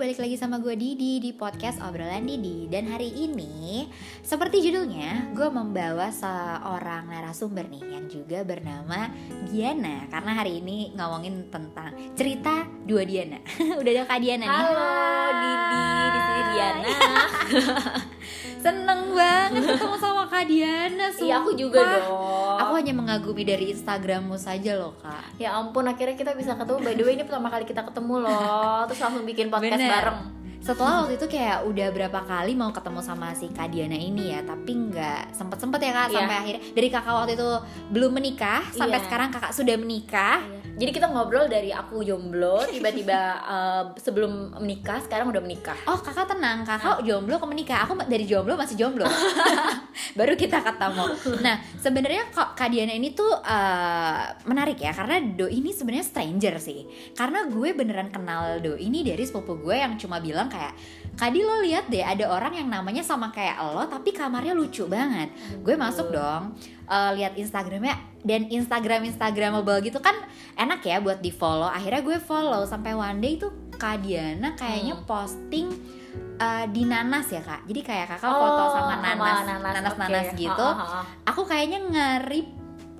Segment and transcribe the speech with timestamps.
[0.00, 2.64] balik lagi sama gue Didi di podcast obrolan Didi.
[2.72, 3.84] Dan hari ini,
[4.24, 9.12] seperti judulnya, gue membawa seorang narasumber nih Yang juga bernama
[9.44, 13.44] Diana Karena hari ini ngomongin tentang cerita dua Diana.
[13.84, 14.56] Udah ada Kak Diana nih.
[14.72, 14.88] Halo
[15.36, 16.88] Didi, di sini Diana.
[18.64, 22.39] Seneng banget ketemu sama Kak Diana Iya aku juga dong.
[22.62, 26.78] Aku hanya mengagumi dari Instagrammu saja loh kak Ya ampun akhirnya kita bisa ketemu.
[26.80, 28.84] By the way ini pertama kali kita ketemu loh.
[28.86, 29.92] Terus langsung bikin podcast Bener.
[29.92, 30.20] bareng.
[30.60, 34.44] Setelah waktu itu kayak udah berapa kali mau ketemu sama si Kak Diana ini ya
[34.44, 36.16] Tapi nggak sempet-sempet ya kak Iya.
[36.20, 37.48] Sampai akhirnya dari kakak waktu itu
[37.88, 39.04] belum menikah Sampai Iya.
[39.08, 40.44] sekarang kakak sudah menikah
[40.80, 43.20] Jadi kita ngobrol dari aku jomblo, tiba-tiba
[43.52, 45.76] eh, sebelum menikah, sekarang udah menikah.
[45.84, 47.84] Oh kakak tenang, kakak jomblo ke menikah?
[47.84, 49.04] Aku dari jomblo masih jomblo.
[50.18, 51.04] Baru kita ketemu.
[51.44, 56.54] Nah sebenarnya kok Kak Diana ini tuh eh, menarik ya Karena Do ini sebenarnya stranger
[56.58, 56.86] sih.
[57.14, 60.74] Karena gue beneran kenal Do ini dari sepupu gue yang cuma bilang kayak
[61.10, 65.30] Kadi lo lihat deh ada orang yang namanya sama kayak lo Tapi kamarnya lucu banget.
[65.60, 66.56] Gue masuk dong
[66.90, 70.12] eh, lihat Instagramnya dan Instagram Instagramable gitu kan
[70.54, 74.92] enak ya buat di follow akhirnya gue follow sampai one day tuh Kak Diana kayaknya
[74.92, 75.06] Hmm.
[75.06, 75.72] posting
[76.36, 79.92] uh, di nanas ya kak jadi kayak kakak Oh, foto sama sama nanas nanas, nanas
[79.94, 80.00] oke.
[80.02, 81.02] nanas gitu Ha, ha, ha.
[81.24, 82.06] aku kayaknya nge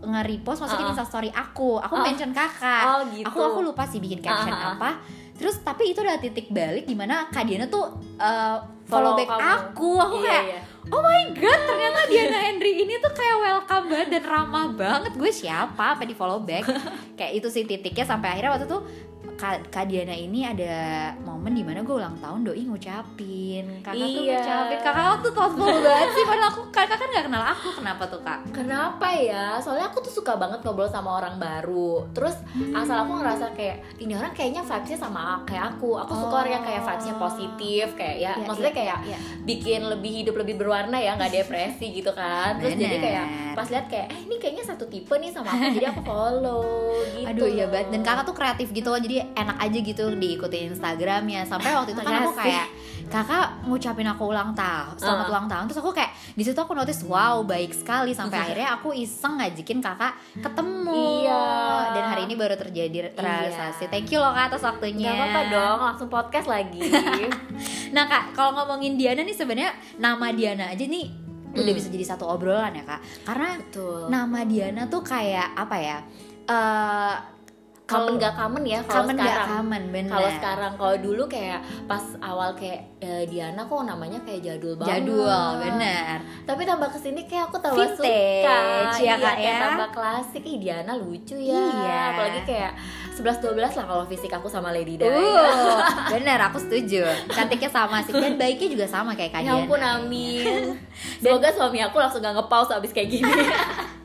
[0.01, 0.93] nge-repost masukin Ah.
[0.97, 2.01] instastory aku aku Oh.
[2.01, 3.27] mention kakak Oh gitu.
[3.27, 4.73] aku aku lupa sih bikin caption ah.
[4.73, 4.97] apa
[5.37, 7.85] terus tapi itu udah titik balik di mana Kak Diana tuh
[8.17, 9.45] uh, follow, Follow back kamu.
[9.45, 10.61] aku aku Iya, kayak iya.
[10.89, 15.13] Oh my god ternyata Diana Henry ini tuh kayak welcome banget dan ramah banget.
[15.19, 15.99] Gue siapa?
[15.99, 16.65] Apa di follow back?
[17.19, 18.83] Kayak itu sih titiknya sampai akhirnya waktu tuh
[19.37, 20.73] Kak, Kak Diana ini ada
[21.19, 24.37] momen di mana gue ulang tahun doi ngucapin kakak tuh Iya.
[24.37, 28.21] ngucapin kakak tuh thoughtful banget sih padahal aku kakak kan gak kenal aku kenapa tuh
[28.21, 29.57] kak Kenapa ya?
[29.57, 32.05] Soalnya aku tuh suka banget ngobrol sama orang baru.
[32.11, 32.37] Terus
[32.71, 35.97] asal aku ngerasa kayak ini orang kayaknya vibesnya sama kayak aku.
[35.99, 36.41] Aku suka Oh.
[36.41, 39.19] orang yang kayak vibesnya positif, kayak ya, Iya, maksudnya iya, kayak iya.
[39.43, 42.57] bikin lebih hidup lebih berwarna ya, nggak depresi gitu kan.
[42.59, 43.05] Terus jadi Bener.
[43.07, 46.65] kayak pas lihat kayak eh ini kayaknya satu tipe nih sama aku, jadi aku follow
[47.11, 47.27] gitu.
[47.27, 47.71] Aduh iya loh.
[47.71, 51.91] banget dan kakak tuh kreatif gitu loh jadi enak aja gitu diikuti Instagramnya sampai waktu
[51.91, 52.67] itu kan aku kayak
[53.07, 55.33] kakak ngucapin aku ulang tahun selamat Uh.
[55.33, 58.45] ulang tahun terus aku kayak di situ aku notice wow baik sekali sampai Iya.
[58.45, 61.45] akhirnya aku iseng ngajakin kakak ketemu Iya.
[61.91, 65.79] dan hari ini baru terjadi realisasi thank you loh kak atas waktunya Gak apa-apa dong,
[65.83, 66.79] langsung podcast lagi.
[67.95, 71.11] nah kak kalau ngomongin Diana nih sebenarnya nama Diana aja nih
[71.51, 71.75] udah Hmm.
[71.75, 74.07] bisa jadi satu obrolan ya kak karena Betul.
[74.07, 75.99] nama Diana tuh kayak apa ya
[76.47, 77.15] eh
[77.91, 79.49] Common gak common ya kalau sekarang.
[79.51, 84.41] common bener Kalau sekarang kalau dulu kayak pas awal kayak eh, Diana kok namanya kayak
[84.41, 85.03] jadul banget.
[85.03, 85.27] jadul
[85.59, 88.57] bener Tapi tambah ke sini kayak aku tambah Vintage, suka.
[88.97, 89.57] ya, Iya, ya?
[89.61, 90.43] tambah klasik.
[90.43, 91.59] Ih Diana lucu ya.
[91.59, 92.01] Iya.
[92.15, 92.73] Apalagi kayak
[93.13, 95.05] 11 12 lah kalau fisik aku sama Lady Di.
[95.05, 95.77] Uh,
[96.13, 100.79] bener aku setuju Cantiknya sama sih Dan baiknya juga sama kayak Kak Ya ampun amin.
[101.21, 103.29] Semoga suami aku langsung gak nge-pause abis kayak gini.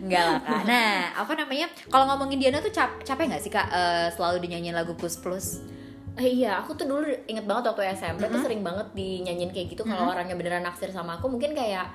[0.00, 0.62] Enggak lah kak.
[0.64, 1.66] Nah apa namanya?
[1.92, 5.60] Kalau ngomongin Diana tuh cap capek gak sih kak eh, Selalu dinyanyiin lagu Plus Eh,
[6.22, 8.44] iya, aku tuh dulu inget banget waktu SMP tuh Mm-hmm.
[8.44, 11.88] sering banget dinyanyiin kayak gitu kalau orangnya beneran naksir sama aku mungkin kayak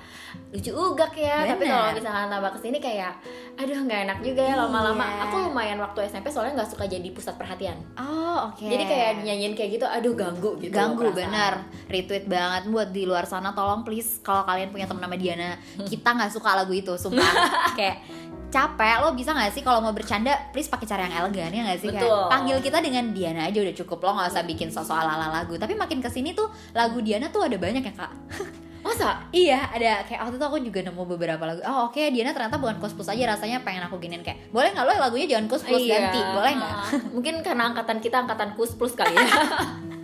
[0.50, 1.46] lucu ugak ya.
[1.46, 1.74] Tapi Bener.
[1.74, 3.13] kalau misalnya tambah ke sini kayak
[3.56, 5.06] aduh nggak enak juga ya lama-lama.
[5.06, 5.22] Iya.
[5.25, 7.78] Aku lumayan waktu SMP soalnya nggak suka jadi pusat perhatian.
[7.96, 10.75] Oh oke Jadi kayak dinyanyiin kayak gitu, aduh ganggu gitu.
[10.75, 15.16] Ganggu bener Retweet banget Buat di luar sana tolong please Kalau kalian punya temen nama
[15.16, 17.24] Diana Kita gak suka lagu itu Sumpah
[17.80, 18.03] Kayak
[18.50, 21.79] capek lo bisa gak sih kalau mau bercanda please pakai cara yang elegan ya gak
[21.81, 22.29] sih Betul.
[22.31, 25.59] panggil kita dengan Diana aja udah cukup lo nggak usah bikin sosok ala ala lagu
[25.59, 28.11] tapi makin ke sini tuh lagu Diana tuh ada banyak ya kak
[28.85, 29.17] Masa?
[29.33, 31.57] Iya, ada kayak waktu itu aku juga nemu beberapa lagu.
[31.66, 34.53] Oh, oke, Diana ternyata bukan kus-plus aja rasanya pengen aku giniin kayak.
[34.53, 36.13] Boleh nggak lo lagunya jangan kus-plus Iya.
[36.13, 36.22] ganti?
[36.22, 36.73] Boleh nggak?
[37.17, 39.25] Mungkin karena angkatan kita angkatan kus plus kali ya.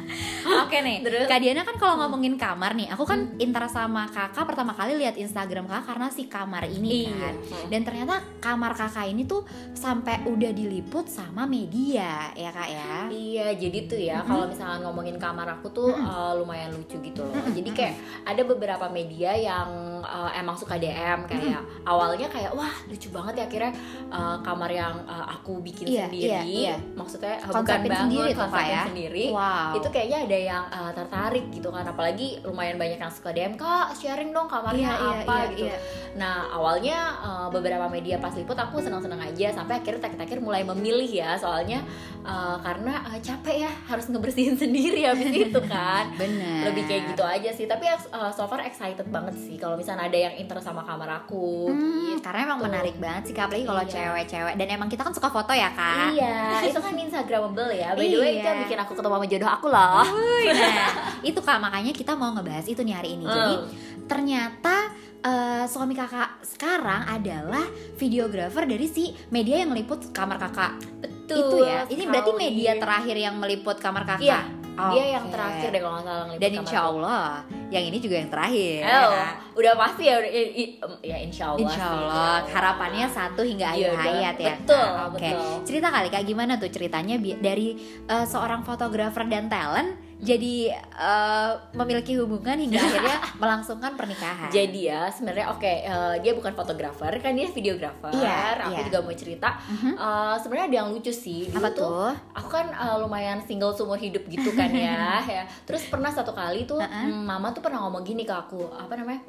[0.41, 1.25] Oke nih, Terus?
[1.25, 5.15] Kak Diana kan kalau ngomongin kamar nih, aku kan intera sama kakak pertama kali lihat
[5.15, 7.13] Instagram kakak karena si kamar ini Iya.
[7.13, 7.33] kan.
[7.67, 12.93] Dan ternyata kamar kakak ini tuh sampai udah diliput sama media, ya kak ya.
[13.07, 17.43] Iya, jadi tuh ya kalau misalnya ngomongin kamar aku tuh eh, lumayan lucu gitu loh.
[17.47, 19.67] Jadi kayak ada beberapa media yang
[20.01, 23.71] eh, emang suka DM kayak awalnya kayak wah lucu banget ya akhirnya
[24.07, 26.25] eh, kamar yang eh, aku bikin Iya, sendiri.
[26.25, 26.75] iya, iya.
[26.93, 28.83] Maksudnya Konsepin bukan sendiri bangun Kak, konsepin ya?
[28.85, 29.25] sendiri.
[29.31, 29.69] Wow.
[29.75, 33.91] Itu kayaknya ada yang eh, tertarik gitu kan apalagi lumayan banyak yang suka DM kak
[33.93, 35.63] sharing dong kamarnya Iya, iya, apa iya, gitu.
[35.65, 35.77] iya.
[36.15, 41.07] Nah awalnya eh, beberapa media pas liput aku senang-senang aja sampai akhirnya terakhir-terakhir mulai memilih
[41.07, 41.83] ya soalnya
[42.21, 46.67] eh, karena eh, capek ya harus ngebersihin sendiri habis itu kan Bener.
[46.67, 50.07] lebih kayak gitu aja sih tapi uh, so far excited banget sih kalau misalnya misalnya
[50.07, 52.23] ada yang interest sama kamar aku Hmm, gitu.
[52.23, 53.91] karena emang menarik banget sih apalagi kalau Iya.
[53.91, 56.15] cewek-cewek dan emang kita kan suka foto ya kak.
[56.15, 57.91] Iya, itu kan instagramable ya.
[57.91, 58.47] By the way, itu Iya.
[58.47, 60.03] yang bikin aku ketemu sama jodoh aku loh.
[60.07, 60.91] Nah,
[61.27, 63.25] itu kak makanya kita mau ngebahas itu nih hari ini.
[63.25, 63.67] Jadi Hmm.
[64.07, 64.75] ternyata
[65.21, 67.61] eh, suami kakak sekarang adalah
[67.93, 70.79] videografer dari si media yang meliput kamar kakak.
[70.97, 71.37] Betul.
[71.37, 71.85] itu ya.
[71.85, 74.25] Ini berarti media terakhir yang meliput kamar kakak.
[74.25, 74.39] Iya,
[74.71, 76.79] Dia yang terakhir deh kalau nggak salah ngeliput Dan insya.
[76.81, 77.25] Allah
[77.67, 78.79] yang ini juga yang terakhir.
[78.83, 79.27] Oh, ya.
[79.53, 81.61] udah pasti ya, i- ya insya Allah.
[81.61, 84.55] Insya sih, Allah insya harapannya satu hingga akhir Iya, hayat ya.
[84.57, 85.05] betul, Kak?
[85.07, 85.19] Oke.
[85.23, 85.51] betul.
[85.63, 87.67] Cerita kali kak gimana tuh ceritanya dari
[88.05, 89.91] eh, seorang fotografer dan talent
[90.21, 94.53] jadi eh, memiliki hubungan hingga akhirnya melangsungkan pernikahan.
[94.53, 98.13] Jadi ya sebenarnya oke eh, dia bukan fotografer kan dia videografer.
[98.13, 98.85] Iya, aku iya.
[98.85, 99.49] juga mau cerita.
[99.65, 99.91] Mhm.
[99.97, 101.49] Eh, sebenarnya ada yang lucu sih.
[101.49, 102.09] Dulu Apa tuh?
[102.37, 105.43] Aku kan eh, lumayan single seumur hidup gitu kan ya, ya.
[105.65, 107.09] Terus pernah satu kali tuh Uh-uh.
[107.09, 109.25] mm, mama tuh pernah ngomong gini ke aku, apa namanya?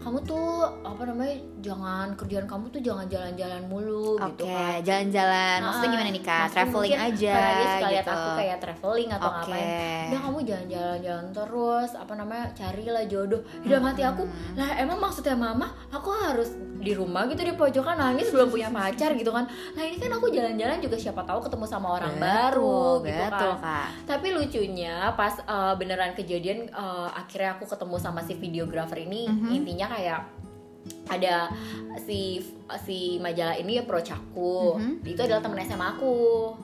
[0.00, 0.48] Kamu tuh
[0.80, 1.36] apa namanya?
[1.60, 4.80] Jangan kerjaan kamu tuh jangan jalan-jalan mulu Oke, gitu kan.
[4.80, 5.58] jalan-jalan.
[5.60, 6.40] Maksudnya Ah, gimana nih kak?
[6.40, 8.10] maksudnya Traveling aja suka lihat gitu.
[8.10, 9.36] aku kayak traveling atau Oke.
[9.36, 9.68] ngapain
[10.10, 14.56] udah kamu jalan-jalan terus apa namanya carilah jodoh di dalam hati aku Hmm.
[14.56, 16.48] lah emang maksudnya mama aku harus
[16.80, 20.26] di rumah gitu di pojokan nangis belum punya pacar gitu kan nah ini kan aku
[20.28, 23.88] jalan-jalan juga siapa tahu ketemu sama orang baru gitu betul kan kak.
[24.06, 29.52] tapi lucunya pas uh, beneran kejadian uh, akhirnya aku ketemu sama si videografer ini Mhm.
[29.52, 30.22] intinya kayak
[31.10, 31.50] ada
[31.98, 32.38] si
[32.78, 35.02] si majalah ini approach aku Mhm.
[35.02, 36.14] itu adalah temen SMA aku.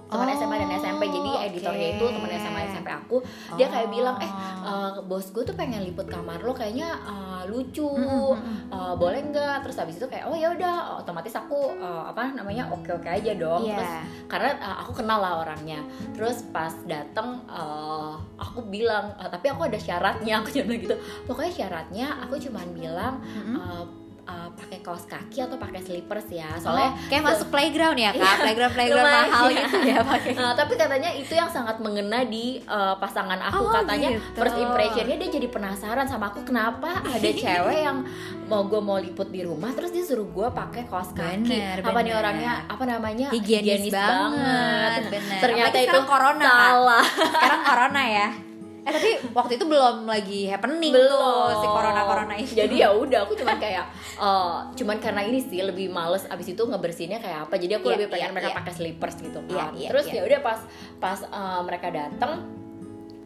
[0.06, 3.16] Teman Oh, SMA dan SMP jadi editornya itu temen SMA SMP aku.
[3.54, 3.93] Dia kayak Oh.
[3.93, 4.31] bilang eh
[4.62, 7.82] uh, bos gue tuh pengen liput kamar lo kayaknya uh, lucu.
[7.82, 8.56] Mhm, mhm.
[8.70, 9.66] uh, boleh nggak?
[9.66, 10.75] Terus habis itu kayak oh ya udah.
[10.96, 13.66] Otomatis aku uh, apa namanya oke oke aja dong.
[13.66, 13.75] Iya.
[13.76, 13.92] terus
[14.28, 15.82] karena uh, aku kenal lah orangnya.
[16.14, 20.38] Terus pas datang uh, aku bilang uh, tapi aku ada syaratnya.
[20.40, 20.96] Aku cuma bilang gitu.
[21.25, 23.56] Pokoknya syaratnya aku cuman bilang Mhm.
[23.56, 23.84] uh,
[24.26, 28.19] uh, pakai kaos kaki atau pakai slippers ya Soalnya soalnya kayak masuk playground ya kak,
[28.19, 29.25] Iya, playground playground lumayan.
[29.25, 30.31] mahal gitu ya pakai.
[30.38, 34.37] Nah, tapi katanya itu yang sangat mengena di uh, pasangan aku Oh, katanya gitu.
[34.37, 38.05] first impressionnya dia jadi penasaran sama aku kenapa ada cewek yang
[38.44, 41.90] mau gue mau liput di rumah terus dia suruh gue pakai kaos kaki Bener, apa
[41.96, 42.14] nih bener.
[42.17, 45.40] orangnya apa namanya Higienis, banget, bener.
[45.40, 48.28] ternyata Apalagi itu corona, salah Sekarang corona ya.
[48.86, 52.54] Eh tapi waktu itu belum lagi happening belum tuh si corona corona itu.
[52.54, 53.84] jadi ya udah aku cuman kayak
[54.14, 57.94] eh, cuman karena ini sih lebih males abis itu ngebersihinnya kayak apa jadi aku Iya,
[57.98, 58.58] lebih pengen iya, mereka iya.
[58.62, 60.14] pakai slippers gitu Iya, kan iya, terus iya.
[60.14, 60.60] ya udah pas
[60.96, 62.32] pas eh, mereka datang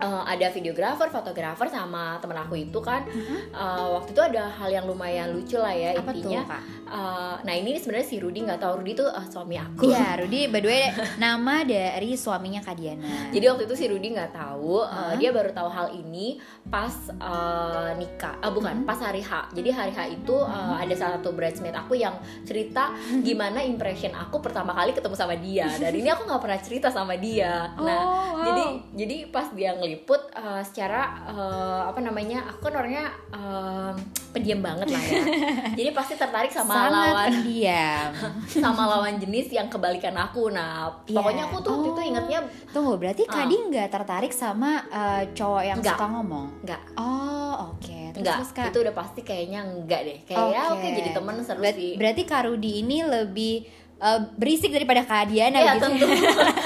[0.00, 3.36] eh, ada videografer, fotografer sama temen aku itu kan Mhm.
[3.50, 6.40] eh, waktu itu ada hal yang lumayan lucu lah ya apa intinya.
[6.40, 6.62] tuh kak?
[6.90, 9.86] Eh, nah ini sebenarnya si Rudy nggak tahu Rudy tuh eh, suami aku.
[9.86, 10.84] Iya, Rudy by the way
[11.16, 13.30] nama dari suaminya Kak Diana.
[13.30, 15.14] Jadi waktu itu si Rudy nggak tahu, Hah?
[15.14, 18.84] dia baru tahu hal ini pas eh, nikah, ah bukan, Mhm.
[18.84, 19.52] pas hari H.
[19.52, 22.90] Jadi hari H itu eh, ada salah satu bridesmaid aku yang cerita
[23.22, 25.68] gimana impression aku pertama kali ketemu sama dia.
[25.72, 27.70] Dan ini aku nggak pernah cerita sama dia.
[27.76, 28.42] Nah, Oh, wow.
[28.42, 28.64] jadi
[28.96, 33.92] jadi pas dia ngeliput eh, secara eh, apa namanya, aku kan orangnya eh,
[34.30, 35.18] pendiam banget lah ya.
[35.78, 38.08] jadi pasti tertarik sama sangat lawan pendiam.
[38.62, 40.48] sama lawan jenis yang kebalikan aku.
[40.48, 41.16] Nah, Iya.
[41.16, 42.08] pokoknya aku tuh waktu itu Oh.
[42.08, 42.38] ingetnya
[42.70, 43.42] Tunggu, berarti Ah.
[43.42, 45.98] Kadi nggak tertarik sama eh, cowok yang Nggak.
[45.98, 46.46] suka ngomong?
[46.62, 46.80] Nggak.
[46.94, 47.98] Oh, oke.
[48.10, 48.66] Terus, enggak, terus, Kak.
[48.68, 50.18] itu udah pasti kayaknya enggak deh.
[50.24, 50.74] Kayak ya Oke.
[50.76, 51.92] oke jadi temen seru Ber- sih.
[51.96, 53.54] Berarti Kak Rudi ini lebih
[53.98, 55.84] eh, berisik daripada Kak Diana Iya, gitu.
[55.84, 56.06] tentu.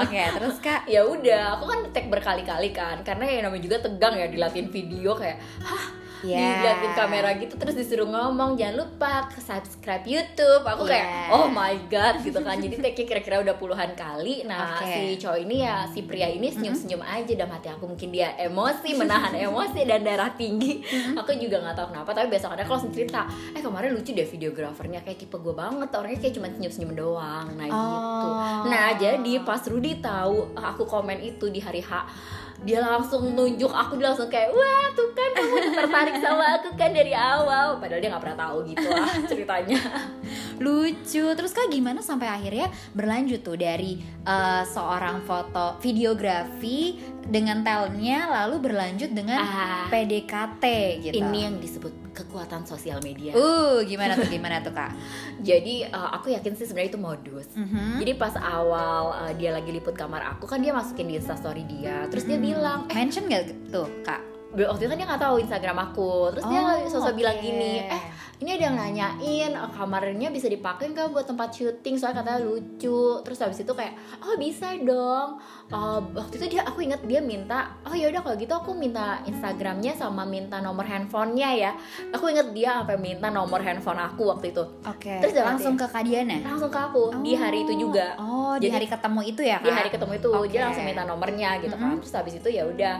[0.00, 0.88] Oke, terus Kak?
[0.88, 5.12] Ya udah, aku kan tag berkali-kali kan karena ya namanya juga tegang ya dilatin video
[5.12, 5.36] kayak
[6.22, 6.38] ya.
[6.38, 10.62] diliatin kamera gitu terus disuruh ngomong jangan lupa subscribe YouTube.
[10.62, 11.32] Aku kayak Iya.
[11.32, 12.56] oh my god gitu kan.
[12.56, 14.44] Jadi tagnya kira-kira udah puluhan kali.
[14.44, 14.86] Nah, Oke.
[14.86, 18.94] si cowok ini ya si pria ini senyum-senyum aja dalam hati aku mungkin dia emosi,
[18.94, 20.80] menahan emosi dan darah tinggi.
[21.14, 24.24] Aku juga nggak tahu kenapa tapi besok ada kalau langsung cerita, "Eh, kemarin lucu deh
[24.24, 25.88] videografernya kayak tipe gue banget.
[25.90, 27.76] Orangnya kayak cuma senyum-senyum doang." Nah, gitu.
[27.76, 28.62] Oh.
[28.68, 31.90] Nah, jadi pas Rudy tahu aku komen itu di hari H,
[32.60, 36.92] dia langsung nunjuk aku dia langsung kayak wah tuh kan kamu tertarik sama aku kan
[36.92, 37.80] dari awal.
[37.80, 39.80] Padahal dia nggak pernah tahu gitu lah ceritanya.
[40.60, 41.24] Lucu.
[41.32, 48.68] Terus kak gimana sampai akhirnya berlanjut tuh dari eh, seorang foto videografi dengan talentnya lalu
[48.68, 50.64] berlanjut dengan ah, PDKT
[51.08, 51.14] gitu?
[51.16, 54.92] Ini yang disebut kekuatan sosial media uh gimana tuh gimana tuh kak
[55.48, 57.98] jadi uh, aku yakin sih sebenarnya itu modus Mhm.
[57.98, 62.04] jadi pas awal uh, dia lagi liput kamar aku kan dia masukin di instastory dia
[62.06, 62.44] terus dia Mhm.
[62.44, 66.44] bilang eh mention gak tuh kak waktu itu kan dia nggak tahu Instagram aku terus
[66.44, 67.44] dia Oh, sosok bilang oke.
[67.44, 68.02] gini eh
[68.40, 73.00] ini ada yang nanyain eh, kamarnya bisa dipakai nggak buat tempat syuting soalnya katanya lucu
[73.20, 75.36] terus habis itu kayak oh bisa dong
[75.70, 79.22] Eh, waktu itu dia aku ingat dia minta oh ya udah kalau gitu aku minta
[79.22, 81.70] Instagramnya sama minta nomor handphonenya ya
[82.10, 85.22] aku inget dia sampai minta nomor handphone aku waktu itu Oke.
[85.22, 86.42] Terus dia langsung ke Kak Diana.
[86.42, 89.62] langsung ke aku di hari itu juga Oh, di Jadi- hari ketemu itu ya, Kak?
[89.62, 90.50] di hari ketemu itu Oke.
[90.50, 92.94] dia langsung minta nomornya gitu kan terus habis itu ya udah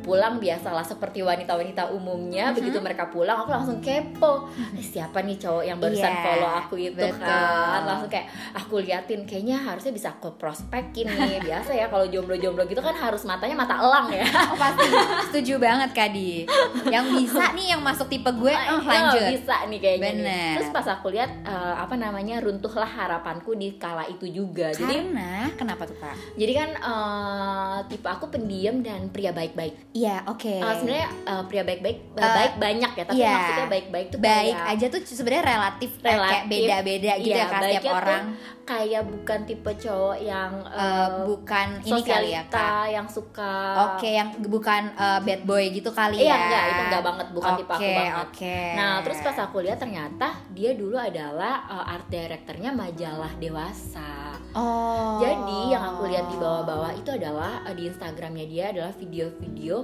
[0.00, 2.54] pulang biasalah seperti wanita-wanita umumnya Mhm.
[2.54, 6.74] begitu mereka pulang aku langsung kepo Eh, siapa nih cowok yang barusan Iya, follow aku
[6.76, 7.14] itu betul.
[7.16, 12.62] kan langsung kayak aku liatin kayaknya harusnya bisa aku prospekin nih biasa ya kalau jomblo-jomblo
[12.64, 14.82] gitu kan harus matanya mata elang ya Oh pasti
[15.24, 16.42] setuju banget Kak Di
[16.86, 20.14] Yang bisa nih yang masuk tipe gue oh, iya, lanjut bisa nih kayaknya nih.
[20.20, 20.52] Bener.
[20.56, 25.30] terus pas aku lihat eh, apa namanya runtuhlah harapanku di kala itu juga jadi Karena
[25.54, 26.14] kenapa tuh Kak?
[26.34, 31.60] jadi kan eh, tipe aku pendiam dan pria baik-baik Iya oke Uh, sebenarnya uh, pria
[31.60, 33.32] baik-baik uh, Eh, baik banyak ya tapi iya.
[33.32, 36.48] maksudnya baik-baik tuh Baik aja tuh sebenarnya relatif, eh, kayak Relatif.
[36.48, 38.24] beda-beda gitu Iya, ya baiknya setiap tuh orang.
[38.64, 42.88] kayak bukan tipe cowok yang Eh, uh, Bukan ini kali ya Kak.
[42.88, 43.52] yang suka
[43.86, 46.36] Oke yang bukan eh, bad boy gitu kali iya ya.
[46.38, 48.14] enggak itu enggak banget bukan tipe aku banget.
[48.24, 48.58] Oke.
[48.74, 55.18] Nah terus pas aku lihat ternyata dia dulu adalah uh, art directornya majalah dewasa Oh.
[55.18, 59.82] Jadi yang aku lihat di bawah-bawah itu adalah uh, di Instagramnya dia adalah video-video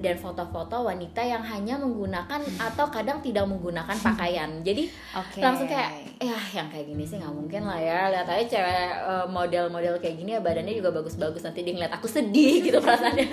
[0.00, 4.64] dan foto-foto wanita yang hanya menggunakan atau kadang tidak menggunakan pakaian.
[4.66, 5.38] Jadi Oke.
[5.38, 8.10] langsung kayak ya yang kayak gini sih nggak mungkin lah ya.
[8.10, 11.46] Lihat aja cewek uh, model-model kayak gini ya badannya juga bagus-bagus.
[11.46, 13.26] Nanti dia ngeliat aku sedih gitu perasaannya.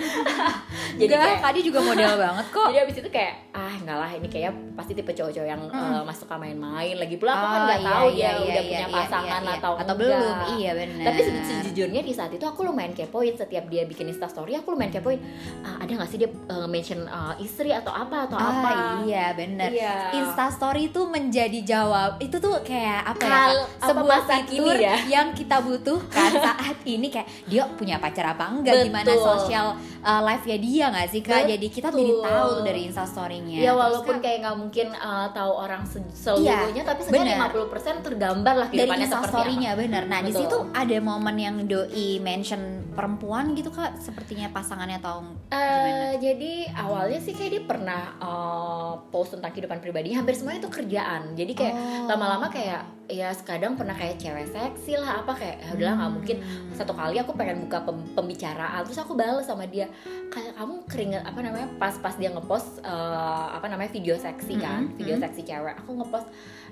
[0.98, 2.68] Jadi Enggak, kayak Kak Di juga model banget kok.
[2.70, 6.30] Jadi abis itu kayak ah enggak lah ini kayak pasti tipe cowok-cowok yang uh, masuk
[6.30, 7.32] ke main-main lagi pula.
[7.34, 9.48] Aku kan Oh, nggak iya, tahu iya, dia iya, udah iya, punya iya, pasangan iya,
[9.48, 9.58] iya.
[9.58, 9.98] atau atau enggak.
[9.98, 14.06] belum iya benar Tapi se- sejujurnya di saat itu aku lumayan kepoin setiap dia bikin
[14.06, 15.20] Insta story aku lumayan kepoin
[15.60, 18.70] "Ah, ada nggak sih dia uh, mention uh, istri atau apa atau ah, apa
[19.02, 20.14] iya benar Iya.
[20.14, 23.66] Insta story itu menjadi jawab itu tuh kayak apa ya Kal- Kak?
[23.78, 24.94] apa sebuah fitur ya?
[25.06, 29.24] yang kita butuhkan saat ini kayak dia punya pacar apa enggak gimana Betul.
[29.38, 29.66] sosial
[30.00, 32.24] uh, life nya dia nggak sih kak jadi kita jadi Betul.
[32.24, 35.82] tahu tuh dari Insta story-nya Ya Terus, walaupun Kak, kayak nggak mungkin uh, tahu orang
[35.84, 37.66] se- seluruhnya tapi sebenarnya bener.
[37.66, 40.42] 50% tergambar lah dari kehidupannya Insta seperti story-nya bener nah di Betul.
[40.60, 42.60] Situ ada momen yang doi mention
[42.90, 45.30] perempuan gitu kak sepertinya pasangannya atau apa.
[45.50, 50.70] Eh, jadi awalnya sih kayak dia pernah uh, post tentang kehidupan pribadinya hampir semuanya itu
[50.72, 51.32] kerjaan.
[51.32, 52.10] Jadi kayak Oh.
[52.10, 56.36] lama-lama kayak ya kadang pernah kayak cewek seksi lah apa kayak ya udahlah nggak mungkin
[56.38, 56.74] Hmm.
[56.74, 59.88] satu kali aku pengen buka pem- pembicaraan terus aku bales sama dia
[60.28, 64.84] kayak kamu keringet apa namanya pas pas dia ngepost eh, apa namanya video seksi kan
[64.84, 65.22] Mm-mm, video mm.
[65.24, 66.28] seksi cewek aku ngepost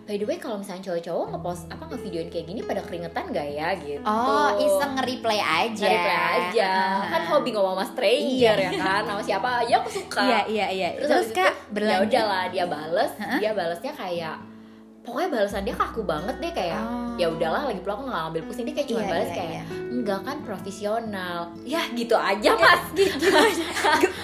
[0.06, 3.68] by the way kalau misalnya cowok-cowok ngepost apa ngevideoin kayak gini pada keringetan gak ya
[3.76, 5.82] gitu Oh, iseng nge-replay aja.
[5.84, 6.70] reply aja
[7.08, 10.88] kan hobi ngomong sama stranger ya kan sama siapa aja aku suka Iya, iya, iya.
[10.96, 12.06] terus, Terus, Kak, ya berlanjut.
[12.08, 13.36] udahlah dia bales Hah?
[13.36, 14.36] dia balesnya kayak
[15.02, 17.14] pokoknya balasan dia kaku banget deh kayak Oh.
[17.16, 19.50] ya udahlah lagi pula aku nggak ngambil pusing dia kayak cuma Iya, balas iya, kayak
[19.50, 19.62] iya.
[19.88, 23.64] enggak kan profesional ya gitu aja mas gitu, gitu aja.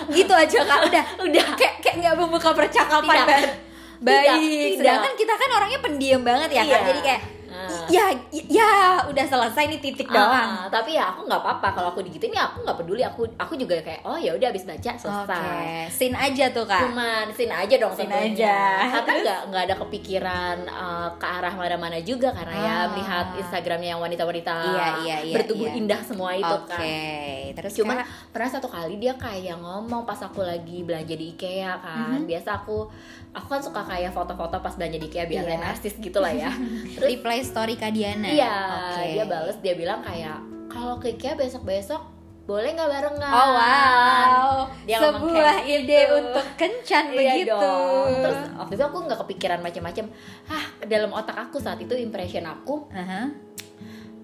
[0.08, 1.04] gitu aja Kak, udah.
[1.26, 3.71] udah Kayak kayak nggak membuka percakapan Tidak.
[4.02, 4.38] Baik,
[4.72, 4.78] tidak.
[4.78, 6.68] sedangkan kita kan orangnya pendiam banget ya kan.
[6.68, 6.88] Iya.
[6.88, 7.84] Jadi kayak Nah.
[7.86, 8.08] ya
[8.48, 8.70] ya
[9.04, 10.32] udah selesai nih titik doang.
[10.56, 13.52] Ah, tapi ya aku nggak apa-apa kalau aku digituin ya aku nggak peduli aku aku
[13.54, 16.80] juga kayak oh ya udah habis baca selesai scene aja tuh Kak.
[16.82, 18.32] cuman sin aja dong tentunya.
[18.32, 18.56] aja.
[18.98, 22.88] karena nggak nggak ada kepikiran uh, ke arah mana-mana juga karena ya Ah.
[22.88, 25.76] melihat Instagramnya yang wanita-wanita Iya, iya, iya, bertubuh iya.
[25.76, 30.18] indah semua itu Oke, kan terus cuman Kak, pernah satu kali dia kayak ngomong pas
[30.18, 32.26] aku lagi belanja di IKEA kan Mhm.
[32.26, 32.88] biasa aku
[33.32, 35.56] aku kan suka kayak foto-foto pas belanja di IKEA biar Iya.
[35.58, 36.52] narsis gitu lah ya
[36.94, 38.28] terus reply story Kak Diana.
[38.28, 38.54] iya
[38.92, 39.08] Oke.
[39.10, 40.36] dia bales dia bilang kayak
[40.66, 42.00] kalau ke IKEA besok-besok
[42.42, 44.48] boleh nggak barengan Oh wow,
[44.82, 45.30] Dia sebuah
[45.62, 46.14] kayak ide gitu.
[46.18, 47.54] untuk kencan Iya begitu.
[47.54, 48.10] dong.
[48.18, 50.04] Terus waktu itu aku nggak kepikiran macam-macam.
[50.50, 53.30] Ah, dalam otak aku saat itu impression aku Aha.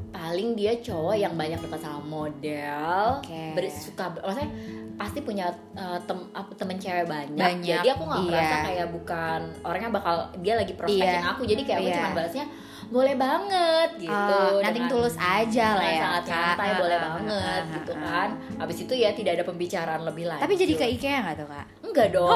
[0.08, 3.42] Paling dia cowok yang banyak dekat sama model, Oke.
[3.52, 4.50] ber- suka maksudnya
[4.98, 5.46] pasti punya
[5.78, 7.38] uh, tem, apa, temen cewek banyak.
[7.38, 8.30] Banyak, Jadi aku nggak iya.
[8.34, 11.42] merasa kayak bukan orangnya bakal dia lagi prospekin Iya, aku.
[11.46, 11.96] Jadi kayak aku iya.
[12.02, 12.46] cuma balasnya
[12.88, 14.12] boleh banget gitu.
[14.32, 16.00] Oh, nanti tulus aja lah ya.
[16.00, 18.28] sangat santai Ah, boleh ah, banget ah, gitu kan.
[18.56, 20.44] Habis itu ya tidak ada pembicaraan lebih lanjut.
[20.44, 21.66] Tapi jadi ke IKEA nggak tuh kak?
[21.84, 22.28] enggak dong.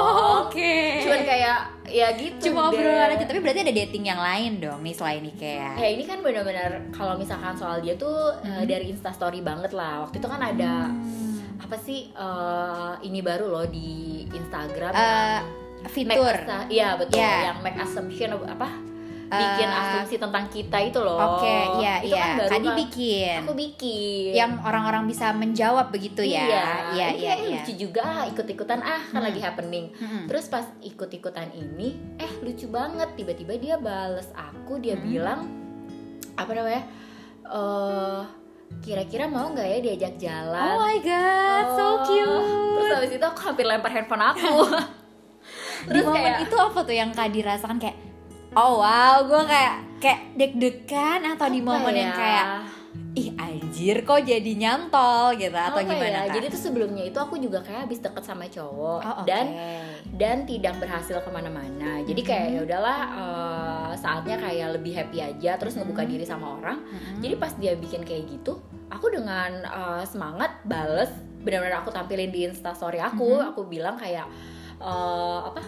[0.45, 0.77] Oke.
[1.05, 2.53] Cuman kayak ya gitu.
[2.53, 3.25] Cuma obrolan aja.
[3.25, 5.71] Tapi berarti ada dating yang lain dong nih selain IKEA.
[5.77, 8.69] Ya ini kan benar-benar kalau misalkan soal dia tuh eh, Mhm.
[8.69, 10.05] dari Instastory banget lah.
[10.05, 11.61] Waktu itu kan ada Hmm.
[11.61, 15.45] apa sih eh, ini baru loh di Instagram yang
[15.81, 16.37] make fitur.
[16.69, 17.37] Iya betul Iya.
[17.49, 18.92] yang make assumption apa
[19.33, 21.17] bikin Eh, asumsi tentang kita itu loh.
[21.37, 22.37] Oke, iya Itu iya.
[22.37, 23.39] kan Kadi bikin.
[23.43, 24.31] Aku bikin.
[24.31, 26.45] Yang orang-orang bisa menjawab begitu ya.
[26.45, 27.59] Iya, Iya iya iya.
[27.59, 29.27] lucu juga ah, ikut-ikutan ah kan Hmm.
[29.27, 29.89] lagi happening.
[29.91, 30.25] Mm-mm.
[30.27, 35.03] Terus pas ikut-ikutan ini, eh lucu banget tiba-tiba dia bales aku, dia Hmm.
[35.03, 35.41] bilang
[36.35, 36.83] apa namanya?
[37.45, 38.23] eh
[38.81, 40.73] kira-kira mau nggak ya diajak jalan?
[40.73, 41.97] Oh my god, so Oh.
[42.03, 42.49] cute.
[42.73, 44.53] Terus habis itu aku hampir lempar handphone aku.
[45.85, 47.97] Di momen itu apa tuh yang Kak dirasakan kayak
[48.53, 52.17] Oh wow, gue kayak kayak deg-degan atau di momen yang ya?
[52.17, 52.47] kayak
[53.13, 56.29] ih anjir kok jadi nyantol gitu atau Apa gimana ya?
[56.29, 56.33] Kak?
[56.37, 59.29] Jadi tuh sebelumnya itu aku juga kayak habis deket sama cowok Oh, oke.
[59.29, 59.47] dan
[60.17, 62.01] dan tidak berhasil ke mana-mana.
[62.05, 62.53] Jadi kayak Mhm.
[62.53, 66.11] ya udahlah eh, saatnya kayak lebih happy aja, terus ngebuka Mhm.
[66.11, 66.81] diri sama orang.
[66.83, 67.21] Mm-mm.
[67.21, 71.09] Jadi pas dia bikin kayak gitu, aku dengan uh, semangat bales,
[71.41, 74.25] benar-benar aku tampilin di instastory aku, aku bilang kayak
[74.77, 75.61] uh, apa?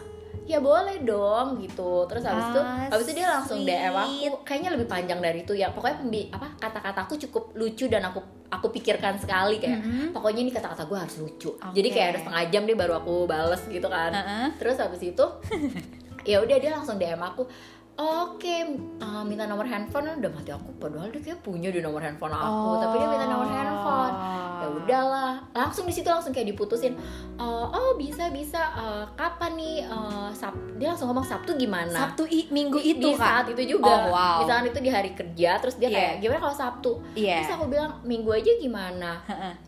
[0.45, 2.05] Ya boleh dong gitu.
[2.05, 4.45] Terus habis itu, Ah, habis itu dia langsung DM aku.
[4.45, 5.73] Kayaknya lebih panjang dari itu ya.
[5.73, 9.81] Pokoknya pembi apa kata-kataku cukup lucu dan aku aku pikirkan sekali kayak.
[9.81, 10.07] Mm-mm.
[10.13, 11.51] Pokoknya ini kata-kata gue harus lucu.
[11.51, 11.73] Oke.
[11.73, 14.47] Jadi kayak ada setengah jam deh baru aku bales gitu kan Uh-uh.
[14.61, 15.25] terus habis itu
[16.31, 17.45] ya udah dia langsung DM aku
[17.97, 18.57] oke
[18.99, 22.71] uh, minta nomor handphone udah mati aku padahal dia kayak punya di nomor handphone aku
[22.79, 24.15] tapi dia minta nomor handphone
[24.57, 26.97] ya udahlah langsung di situ langsung kayak diputusin
[27.35, 32.27] "Eh, oh bisa bisa Eh, kapan nih Eh, Sab dia langsung ngomong sabtu gimana Sabtu
[32.27, 33.23] i- minggu di, itu di Kak.
[33.23, 34.37] saat itu juga Oh, wow.
[34.41, 35.95] misalkan itu di hari kerja terus dia Iya.
[35.95, 37.39] kayak gimana kalau sabtu Iya.
[37.39, 39.11] terus aku bilang minggu aja gimana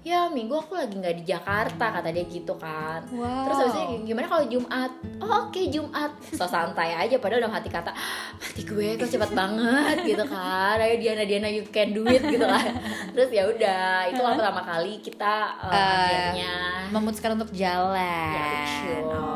[0.02, 3.46] ya minggu aku lagi nggak di Jakarta kata dia gitu kan Wow.
[3.46, 4.90] Terus habis itu gimana kalau Jumat?
[5.16, 7.92] Oh oke Jumat So santai aja padahal dalam hati kata
[8.36, 12.44] Hati gue kok cepet banget gitu kan Ayo Diana Diana you can do it gitu
[12.44, 12.72] kan
[13.16, 16.54] Terus ya udah itu pertama kali kita uh, Eh, akhirnya
[16.90, 17.96] memutuskan untuk jalan.
[18.32, 18.94] Ya.
[19.02, 19.35] Oke.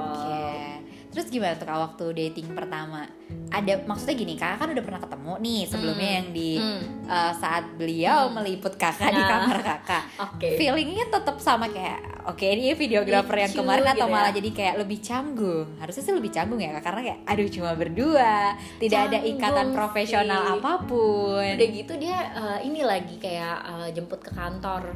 [1.11, 3.02] Terus gimana tuh kak waktu dating pertama?
[3.50, 6.17] Ada maksudnya gini kakak kan udah pernah ketemu nih sebelumnya Hmm.
[6.17, 8.35] yang di Hmm, eh, saat beliau Hmm.
[8.37, 9.29] meliput kakak di Nah.
[9.29, 10.02] kamar kakak.
[10.21, 14.38] Oke Feelingnya tetap sama kayak oke ini videografer yang kemarin atau gitu malah ya.
[14.38, 15.67] jadi kayak lebih canggung.
[15.76, 18.35] Harusnya sih lebih canggung ya kak karena kayak aduh cuma berdua,
[18.79, 20.52] tidak ada Canggung ikatan profesional sih.
[20.57, 21.43] apa pun.
[21.50, 24.95] Udah gitu dia uh, ini lagi kayak uh, jemput ke kantor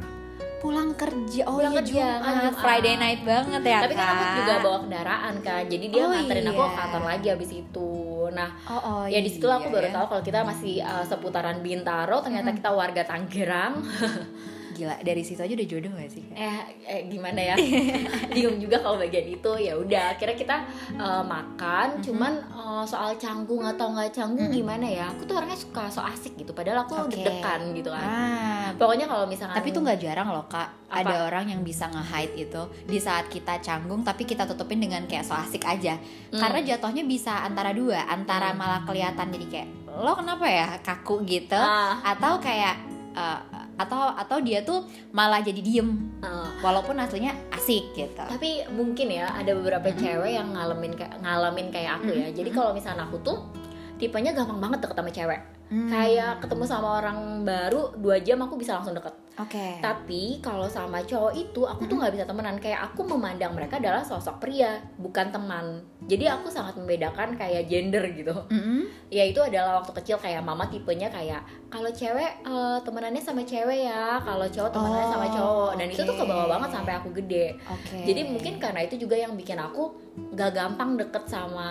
[0.64, 2.56] Pulang kerja, oh Pulang iya kerja, Jumat.
[2.56, 6.46] Friday night banget ya Tapi kan aku juga bawa kendaraan kan Jadi dia Oh, nganterin
[6.46, 6.66] aku iya.
[6.66, 7.92] ke kantor lagi abis itu
[8.32, 9.92] Nah Oh, oh ya di situ aku iya baru ya.
[9.92, 12.58] tahu kalau kita masih uh, seputaran Bintaro ternyata Mm-mm.
[12.58, 13.74] kita warga Tangerang
[14.74, 16.24] Gila, dari situ aja udah jodoh gak sih?
[16.30, 17.54] Eh, eh gimana ya
[18.34, 20.56] bingung juga kalau bagian itu ya udah akhirnya kita
[20.96, 22.02] uh, makan Mhm.
[22.02, 24.56] cuman uh, soal canggung atau nggak canggung Mhm.
[24.56, 27.14] gimana ya aku tuh orangnya suka so asik gitu padahal aku Oke.
[27.14, 31.00] deg-degan gitu kan Ah, pokoknya kalau misalkan tapi itu nggak jarang loh kak Apa?
[31.02, 35.22] ada orang yang bisa nge-hide itu di saat kita canggung tapi kita tutupin dengan kayak
[35.22, 35.96] so asik aja
[36.28, 36.40] Hmm.
[36.40, 38.58] karena jatuhnya bisa antara dua antara Hmm.
[38.58, 42.74] malah kelihatan jadi kayak lo kenapa ya kaku gitu Ah, atau kayak
[43.14, 43.38] eh,
[43.74, 45.90] atau atau dia tuh malah jadi diem.
[46.20, 46.46] Ah.
[46.62, 48.24] walaupun aslinya asik gitu.
[48.24, 49.98] Tapi mungkin ya ada beberapa Mhm.
[50.00, 52.28] cewek yang ngalamin kayak ngalamin kayak aku ya.
[52.30, 52.36] Mhm.
[52.36, 53.38] jadi kalau misalnya aku tuh
[53.94, 55.40] tipenya gampang banget deket sama cewek.
[55.64, 59.16] Hmm, kayak ketemu sama orang baru dua jam aku bisa langsung deket.
[59.40, 59.80] Oke.
[59.80, 62.60] Tapi kalau sama cowok itu aku tuh nggak bisa temenan.
[62.60, 68.04] Kayak aku memandang mereka adalah sosok pria bukan teman jadi aku sangat membedakan kayak gender
[68.12, 68.34] gitu.
[68.52, 68.84] Mm-mm.
[69.08, 71.40] ya itu adalah waktu kecil kayak mama tipenya kayak
[71.70, 75.72] kalau cewek eh, temenannya sama cewek ya kalau cowok temenannya sama Oh, cowok.
[75.80, 77.46] Dan itu tuh kebawa banget sampai aku gede.
[77.66, 77.98] Oke.
[78.04, 79.90] Jadi mungkin karena itu juga yang bikin aku
[80.34, 81.68] gak gampang deket sama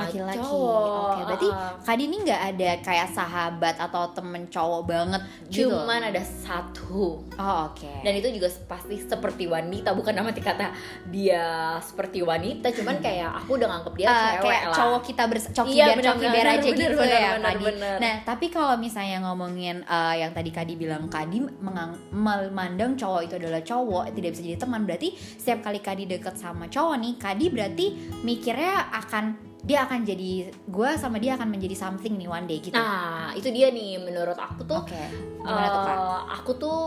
[0.00, 0.38] laki-laki.
[0.42, 1.06] cowok.
[1.14, 1.78] Oke berarti Uh-uh.
[1.84, 5.70] Kak Dini nggak ada kayak sahabat atau temen cowok banget gitu?
[5.70, 7.22] Cuman ada satu.
[7.38, 7.92] Oh oke.
[8.02, 10.74] Dan itu juga pasti seperti wanita bukan nama kata
[11.08, 15.22] dia seperti wanita cuman kayak aku udah nganggep dia Eh, cewek kayak lah cowok kita
[15.24, 17.64] bers coki Iya, benar, bear aja benar, gitu benar, ya benar, Kadi.
[17.66, 17.96] benar.
[17.98, 23.34] Nah tapi kalau misalnya ngomongin eh, yang tadi Kadi bilang Kadi mengang- memandang cowok itu
[23.36, 27.44] adalah cowok tidak bisa jadi teman berarti setiap kali Kadi deket sama cowok nih Kadi
[27.48, 27.86] berarti
[28.20, 29.24] mikirnya akan
[29.60, 30.30] dia akan jadi
[30.62, 32.76] gue sama dia akan menjadi something nih one day gitu.
[32.76, 34.92] nah itu dia nih menurut aku tuh Oke.
[35.38, 35.96] Gimana tuh kak?
[35.96, 36.80] eh, aku tuh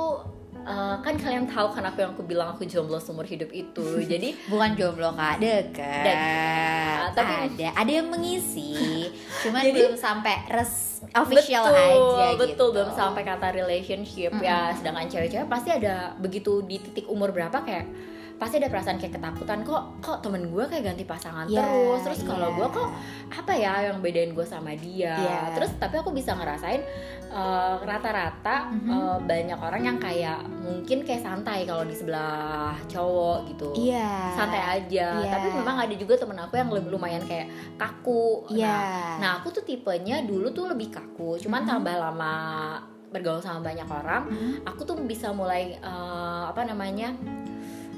[0.68, 4.36] eh, kan kalian tahu kan apa yang aku bilang aku jomblo seumur hidup itu jadi
[4.46, 6.04] Bukan jomblo kak, deket.
[6.04, 7.10] Deket.
[7.14, 9.08] Tapi- ada, ada yang mengisi,
[9.42, 12.66] cuman Jadi- belum sampai res official betul, aja betul gitu.
[12.74, 14.76] belum sampai kata relationship ya Mm-mm.
[14.76, 17.86] sedangkan cewek-cewek pasti ada begitu di titik umur berapa kayak
[18.38, 22.22] pasti ada perasaan kayak ketakutan kok kok temen gue kayak ganti pasangan Iya, terus terus
[22.22, 22.56] kalau iya.
[22.56, 22.90] gue kok
[23.34, 25.58] apa ya yang bedain gue sama dia Iya.
[25.58, 26.86] terus tapi aku bisa ngerasain
[27.28, 28.88] eh, rata-rata Mhm.
[28.88, 34.32] eh, banyak orang yang kayak mungkin kayak santai kalau di sebelah cowok gitu Iya.
[34.34, 35.32] santai aja Iya.
[35.34, 38.70] tapi memang ada juga temen aku yang lebih lumayan kayak kaku Iya.
[38.70, 41.68] nah, nah aku tuh tipenya dulu tuh lebih kaku cuman Mhm.
[41.68, 42.34] tambah lama
[43.08, 44.52] bergaul sama banyak orang Mhm.
[44.62, 47.18] aku tuh bisa mulai eh, apa namanya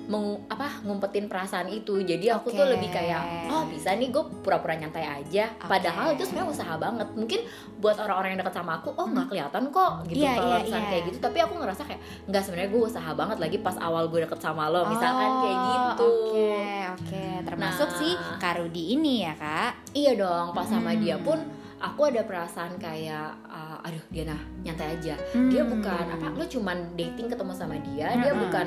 [0.10, 2.74] meng, apa ngumpetin perasaan itu jadi aku tuh Oke.
[2.74, 5.70] lebih kayak oh bisa nih gue pura-pura nyantai aja Oke.
[5.70, 7.46] padahal itu sebenarnya usaha banget mungkin
[7.78, 10.82] buat orang-orang yang dekat sama aku oh nggak kelihatan kok gitu Iya, kalau iya, misalnya
[10.82, 10.90] iya.
[10.90, 14.20] kayak gitu tapi aku ngerasa kayak nggak sebenarnya gue usaha banget lagi pas awal gue
[14.20, 16.58] deket sama lo misalkan kayak Oh, gitu Oke,
[16.96, 17.26] oke.
[17.44, 17.98] Termasuk Nah.
[17.98, 19.94] si Karudi ini ya, Kak.
[19.94, 21.00] Iya dong, pas sama Hmm.
[21.00, 21.38] dia pun
[21.80, 25.16] aku ada perasaan kayak uh, aduh Diana nyantai aja.
[25.48, 25.72] Dia Hmm.
[25.72, 28.44] bukan apa lo cuman dating ketemu sama dia, dia Hmm.
[28.44, 28.66] bukan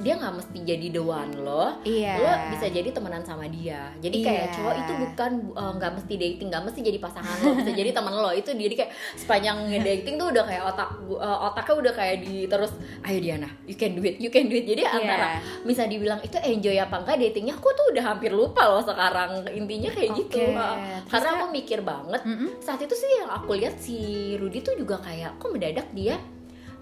[0.00, 1.82] dia nggak mesti jadi the one lo.
[1.82, 2.14] Iya.
[2.16, 3.90] Lo bisa jadi temenan sama dia.
[3.98, 4.54] Jadi kayak Iya.
[4.54, 8.14] cowok itu bukan uh, nggak mesti dating, nggak mesti jadi pasangan lo, bisa jadi teman
[8.14, 8.30] lo.
[8.30, 12.70] Itu jadi kayak sepanjang dating tuh udah kayak otak uh, otaknya udah kayak di terus
[13.02, 14.64] ayo Diana, you can do it, you can do it.
[14.64, 15.64] Jadi antara Iya.
[15.64, 19.90] bisa dibilang itu enjoy apa enggak datingnya aku tuh udah hampir lupa loh sekarang intinya
[19.90, 20.54] kayak gitu Oke.
[20.54, 20.68] Ha.
[21.02, 22.50] Terus, karena aku mikir banget Mm-mm.
[22.60, 23.96] Saat itu sih yang aku lihat si
[24.36, 26.18] Rudy tuh juga kayak kok mendadak dia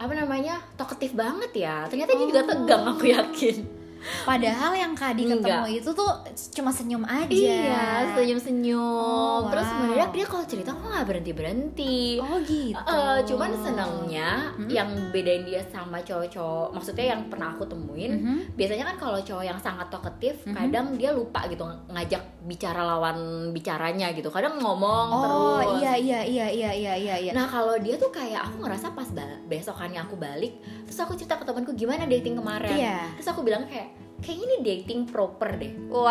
[0.01, 2.49] apa namanya talkative banget ya ternyata dia juga Oh.
[2.49, 3.57] tegang aku yakin
[4.23, 5.81] Padahal yang Kadi ketemu Enggak.
[5.81, 6.11] itu tuh
[6.53, 7.31] cuma senyum aja.
[7.31, 9.79] iya senyum senyum Oh, terus wow.
[9.81, 12.77] mendadak dia kalau cerita kok nggak berhenti berhenti Oh gitu.
[12.77, 14.69] Eh, cuman senangnya Hmm.
[14.69, 18.37] yang bedain dia sama cowok-cowok maksudnya yang pernah aku temuin Mhm.
[18.55, 20.55] biasanya kan kalau cowok yang sangat talkative Mhm.
[20.55, 23.17] kadang dia lupa gitu ng- ngajak bicara lawan
[23.51, 27.33] bicaranya gitu kadang ngomong Oh terus iya iya iya iya iya iya iya.
[27.33, 29.09] nah kalau dia tuh kayak aku ngerasa pas
[29.43, 32.99] besokannya aku balik terus aku cerita ke temanku gimana dating kemarin Iya.
[33.15, 33.90] terus aku bilang kayak
[34.21, 36.05] kayak ini dating proper deh Wow.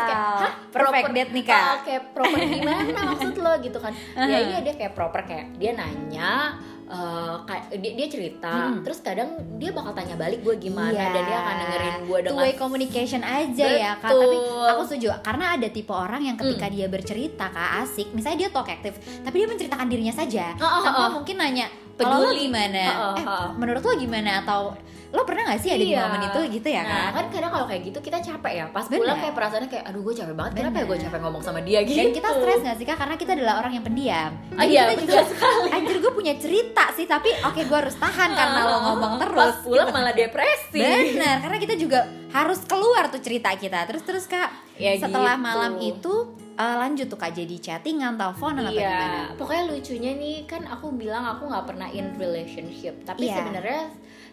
[0.00, 0.52] Kayak, "Hah?
[0.66, 1.60] Perfect Proper- date nih kak.
[1.60, 4.46] Ah, kayak proper gimana maksud lo gitu kan ya Uh-huh.
[4.46, 6.54] iya dia kayak proper kayak dia nanya
[6.86, 8.82] eh, kayak dia, dia cerita Hmm.
[8.82, 11.10] terus kadang dia bakal tanya balik gue gimana Iya.
[11.12, 14.10] dan dia akan dengerin gue dengan Two way communication aja ya kak.
[14.10, 14.66] Tapi Betul.
[14.68, 16.74] aku setuju karena ada tipe orang yang ketika Hmm.
[16.74, 21.02] dia bercerita kak asik, misalnya dia talkative, tapi dia menceritakan dirinya saja, Oh, oh, tanpa
[21.04, 21.10] oh.
[21.16, 22.46] mungkin nanya kalau lo Peduli.
[22.46, 23.46] gimana, Oh, oh, eh oh.
[23.54, 24.74] menurut lo gimana atau
[25.10, 26.06] lo pernah gak sih ada di Iya.
[26.06, 27.10] momen itu gitu ya nah kak?
[27.12, 28.98] kan kadang kalau kayak gitu kita capek ya pas Bener.
[29.00, 31.04] pulang kayak perasaannya kayak aduh gue capek banget kenapa ya gue Bener.
[31.04, 32.96] capek ngomong sama dia gitu Dan kita stres gak sih kak?
[32.96, 34.30] Karena kita adalah orang yang pendiam.
[34.52, 35.68] Ah, Jadi iya, kita betul juga, sekali.
[35.72, 39.38] anjir gue punya cerita sih, tapi oke gue harus tahan karena lo ngomong terus.
[39.40, 41.98] pas pulang malah depresi Benar, karena kita juga
[42.30, 43.82] harus keluar tuh cerita kita.
[43.84, 44.46] Terus terus kak,
[44.76, 45.44] Ya setelah gitu.
[45.44, 46.14] malam itu
[46.52, 49.10] eh, lanjut tuh kak jadi chattingan, teleponan atau gimana?
[49.26, 53.36] Iya, pokoknya lucunya nih kan aku bilang aku nggak pernah in relationship, tapi Iya.
[53.36, 53.82] sebenarnya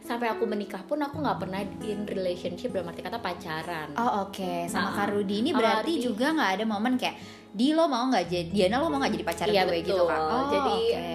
[0.08, 3.92] sampai aku menikah pun aku nggak pernah in relationship dalam arti kata pacaran.
[3.94, 7.16] Oh oke, sama Ah, Kak Rudi ini sama berarti juga nggak ada momen kayak
[7.52, 10.08] di lo mau nggak jadi Diana lo mau nggak jadi pacar Iya, gue gitu betul.
[10.08, 10.20] kak?
[10.24, 11.12] Oh, Jadi- oke.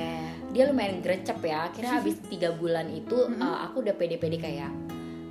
[0.52, 1.58] Dia lumayan grecep ya.
[1.64, 3.40] Akhirnya habis tiga bulan itu Mhm.
[3.40, 4.68] uh, aku udah pede-pede kayak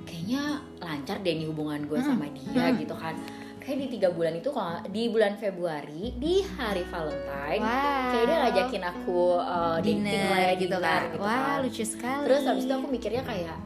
[0.02, 0.42] kayaknya
[0.78, 2.04] lancar deh nih hubungan gue Mhm.
[2.04, 2.82] sama dia Mhm.
[2.82, 3.14] gitu kan.
[3.62, 8.10] Kayak di tiga bulan itu kalau di bulan Februari di hari Valentine Wow.
[8.10, 11.00] kayak dia ngajakin aku uh, dating dinner lah ya, gitu kan?
[11.06, 11.56] gitu Wah kan.
[11.62, 12.24] lucu sekali.
[12.26, 13.56] Terus habis itu aku mikirnya kayak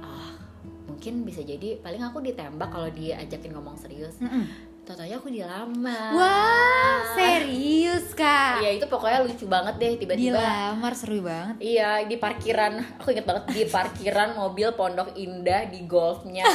[0.00, 0.28] ah
[0.84, 4.20] mungkin bisa jadi paling aku ditembak kalau dia ajakin ngomong serius.
[4.20, 4.44] Mm-mm.
[4.86, 6.14] Totonya aku dilamar.
[6.14, 8.62] Wah serius kak?
[8.62, 10.38] Iya itu pokoknya lucu banget deh tiba-tiba.
[10.38, 11.58] Dilamar seru banget.
[11.58, 16.46] Iya di parkiran, aku inget banget di parkiran mobil Pondok Indah di golfnya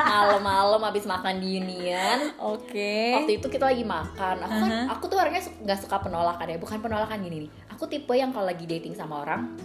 [0.00, 2.32] malam-malam habis makan di Union.
[2.40, 3.20] Oke.
[3.20, 4.36] Waktu itu kita lagi makan.
[4.40, 4.86] Aku kan, Uh-huh.
[4.88, 7.50] aku tuh orangnya nggak suka penolakan ya, bukan penolakan gini nih.
[7.68, 9.60] Aku tipe yang kalau lagi dating sama orang,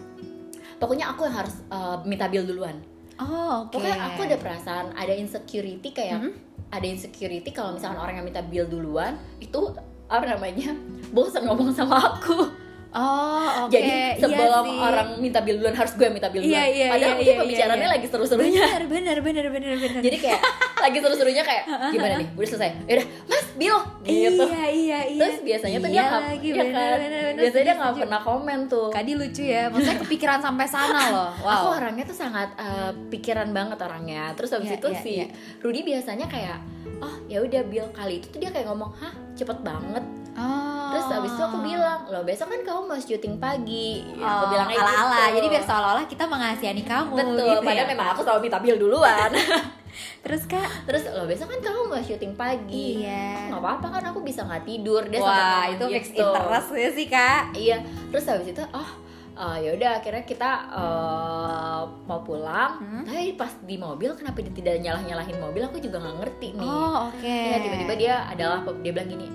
[0.75, 2.83] pokoknya aku yang harus uh, minta bill duluan.
[3.15, 3.79] Oh oke.
[3.79, 6.48] Pokoknya aku ada perasaan ada insecurity kayak Mhm.
[6.69, 9.57] Ada insecurity kalau misalkan orang yang minta bill duluan itu
[10.05, 10.73] apa namanya
[11.09, 12.49] bosan ngomong sama aku.
[12.89, 13.71] Oh oke.
[13.71, 14.77] Jadi Iya sebelum sih.
[14.79, 16.69] orang minta bill duluan harus gue yang minta bill Iya, duluan.
[16.73, 17.93] iya, Padahal iya, mungkin iya, pembicaraannya iya.
[17.93, 18.63] lagi seru-serunya.
[18.65, 20.01] Bener bener bener bener bener.
[20.01, 20.41] Jadi kayak
[20.81, 22.27] lagi seru-serunya kayak gimana nih?
[22.33, 22.69] Udah selesai.
[22.83, 24.43] Ya udah, Mas, bill gitu.
[24.45, 25.21] Iya iya iya.
[25.21, 26.97] Terus biasanya tuh dia Iya nggak, ya bener, kan?
[26.97, 28.87] bener, bener, biasanya dia nggak pernah komen tuh.
[28.89, 31.31] Kadi lucu ya, maksudnya kepikiran sampai sana loh.
[31.39, 31.51] Wow.
[31.53, 34.31] Aku orangnya tuh sangat eh, pikiran banget orangnya.
[34.33, 35.27] Terus habis Iya, itu iya, si iya.
[35.59, 36.57] Rudy biasanya kayak
[36.99, 40.87] oh ya udah bill kali itu tuh dia kayak ngomong hah cepet banget Oh.
[40.89, 44.45] terus habis itu aku bilang loh besok kan kamu mau syuting pagi Ya, Oh, aku
[44.49, 45.19] bilang kayak ala-ala.
[45.25, 45.35] gitu.
[45.35, 47.11] Jadi biar seolah-olah kita mengasihani kamu.
[47.13, 47.91] betul gitu padahal ya.
[47.91, 49.29] memang aku selalu minta bill duluan
[50.19, 50.69] Terus kak?
[50.83, 53.49] terus lo besok kan kamu mau syuting pagi Iya.
[53.49, 56.21] nggak apa-apa kan aku bisa nggak tidur dia Wah itu fix gitu.
[56.23, 57.41] interest ya sih kak.
[57.53, 58.89] iya terus habis itu oh
[59.35, 63.03] uh, ya udah akhirnya kita uh, mau pulang Hmm.
[63.03, 66.65] tapi pas di mobil kenapa dia tidak nyalah nyalahin mobil aku juga nggak ngerti nih
[66.65, 67.23] Oh, oke.
[67.25, 69.27] Iya tiba-tiba dia adalah dia bilang gini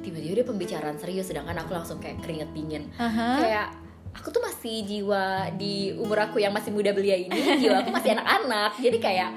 [0.00, 3.38] tiba-tiba dia pembicaraan serius sedangkan aku langsung kayak keringet dingin Aha.
[3.38, 3.66] kayak
[4.12, 8.12] aku tuh masih jiwa di umur aku yang masih muda belia ini jiwa aku masih
[8.12, 9.30] anak-anak jadi kayak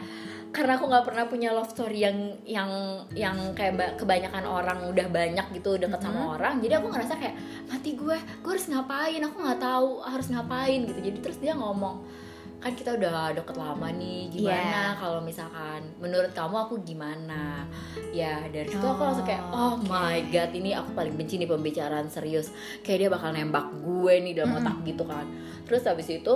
[0.56, 2.16] karena aku nggak pernah punya love story yang
[2.48, 2.72] yang
[3.12, 6.64] yang kayak ba- kebanyakan orang udah banyak gitu deket sama orang.
[6.64, 7.36] Jadi aku ngerasa kayak
[7.68, 9.20] mati gue gue harus ngapain?
[9.20, 11.00] Aku nggak tahu harus ngapain gitu.
[11.02, 12.08] Jadi terus dia ngomong
[12.56, 14.96] kan kita udah deket lama nih gimana?
[14.96, 17.68] Kalau misalkan menurut kamu aku gimana?
[18.10, 19.86] Ya dari situ aku Oh, langsung kayak oh oke.
[19.86, 22.50] my god ini aku paling benci nih pembicaraan serius.
[22.80, 24.64] Kayak dia bakal nembak gue nih dalam Mm-mm.
[24.64, 25.28] otak gitu kan.
[25.68, 26.36] Terus habis itu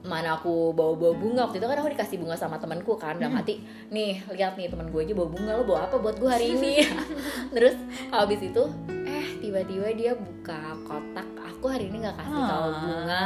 [0.00, 3.38] mana aku bawa-bawa bunga waktu itu kan aku dikasih bunga sama temanku kan dalam Mm.
[3.38, 3.54] hati
[3.88, 6.86] nih lihat nih teman gue aja bawa bunga lo bawa apa buat gue hari ini
[7.54, 7.74] terus
[8.08, 8.62] habis itu
[9.04, 13.22] eh tiba-tiba dia buka kotak aku hari ini nggak kasih kamu bunga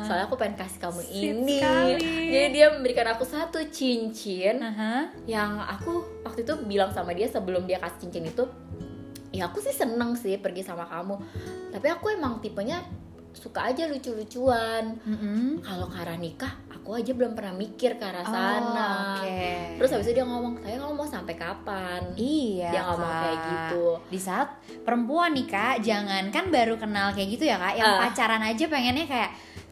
[0.00, 1.04] soalnya aku pengen kasih kamu Ah.
[1.04, 1.92] Sweet ini sekali.
[2.26, 5.12] jadi dia memberikan aku satu cincin Aha.
[5.24, 8.44] yang aku waktu itu bilang sama dia sebelum dia kasih cincin itu
[9.28, 11.20] ya aku sih seneng sih pergi sama kamu
[11.68, 12.80] tapi aku emang tipenya
[13.34, 15.58] suka aja lucu-lucuan Mm-mm.
[15.60, 19.74] kalau ke arah nikah aku aja belum pernah mikir ke arah Oh, sana Oke.
[19.76, 22.70] terus habis itu dia ngomong saya kamu mau sampai kapan Iya.
[22.70, 23.20] dia ngomong Kak.
[23.20, 24.48] kayak gitu Di saat
[24.80, 27.98] perempuan nih kak, jangan kan baru kenal kayak gitu ya kak, yang Ah.
[28.04, 29.30] pacaran aja pengennya kayak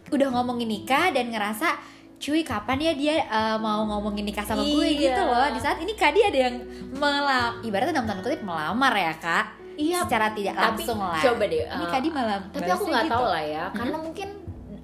[0.09, 1.79] udah ngomongin nikah dan ngerasa
[2.19, 5.11] cuy kapan ya dia uh, mau ngomongin nikah sama gue Iya.
[5.11, 5.47] gitu loh.
[5.49, 6.57] Di saat ini kak dia ada yang
[6.93, 9.47] melam, ibaratnya dalam tanda kutip melamar ya kak.
[9.75, 11.19] Iya Secara tidak tapi langsung lah.
[11.19, 12.41] coba deh Ini uh, kak dia malam.
[12.49, 13.15] tapi aku nggak gitu.
[13.15, 14.29] tahu lah ya karena mungkin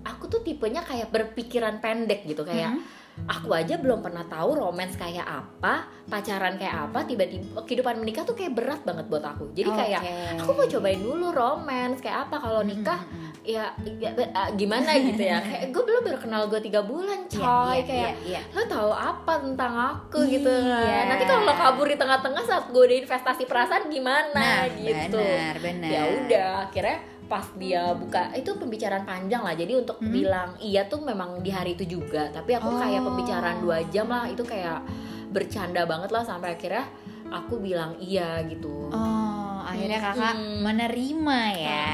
[0.00, 2.82] aku tuh tipenya kayak berpikiran pendek gitu kayak Mhm.
[3.26, 5.74] aku aja belum pernah tahu romance kayak apa
[6.06, 10.14] pacaran kayak apa tiba-tiba kehidupan menikah tuh kayak berat banget buat aku jadi kayak Oke.
[10.38, 13.27] aku mau cobain dulu romance kayak apa kalau nikah mhm.
[13.48, 13.64] Ya,
[13.96, 15.40] ya eh, gimana gitu ya.
[15.48, 18.40] Kayak gue belum baru kenal gue tiga bulan coy Iya, iya, kayak iya, iya.
[18.52, 20.18] lo tahu apa tentang aku?
[20.22, 20.84] Gitu Iya.
[20.84, 21.04] kan.
[21.08, 24.36] Nanti kalau lo kabur di tengah-tengah saat gue udah investasi perasaan gimana?
[24.36, 25.16] Nah, gitu.
[25.16, 25.88] benar, benar.
[25.88, 29.52] ya udah akhirnya pas dia buka itu pembicaraan panjang lah.
[29.52, 30.08] Jadi untuk Mhm.
[30.10, 32.28] bilang iya tuh memang di hari itu juga.
[32.28, 33.06] Tapi aku kayak Oh.
[33.06, 34.24] pembicaraan dua jam lah.
[34.24, 34.80] Itu kayak
[35.28, 36.88] bercanda banget lah sampai akhirnya
[37.28, 38.88] aku bilang iya gitu.
[38.88, 39.27] Oh,
[39.68, 40.56] akhirnya kakak Mhm.
[40.60, 41.92] menerima ya.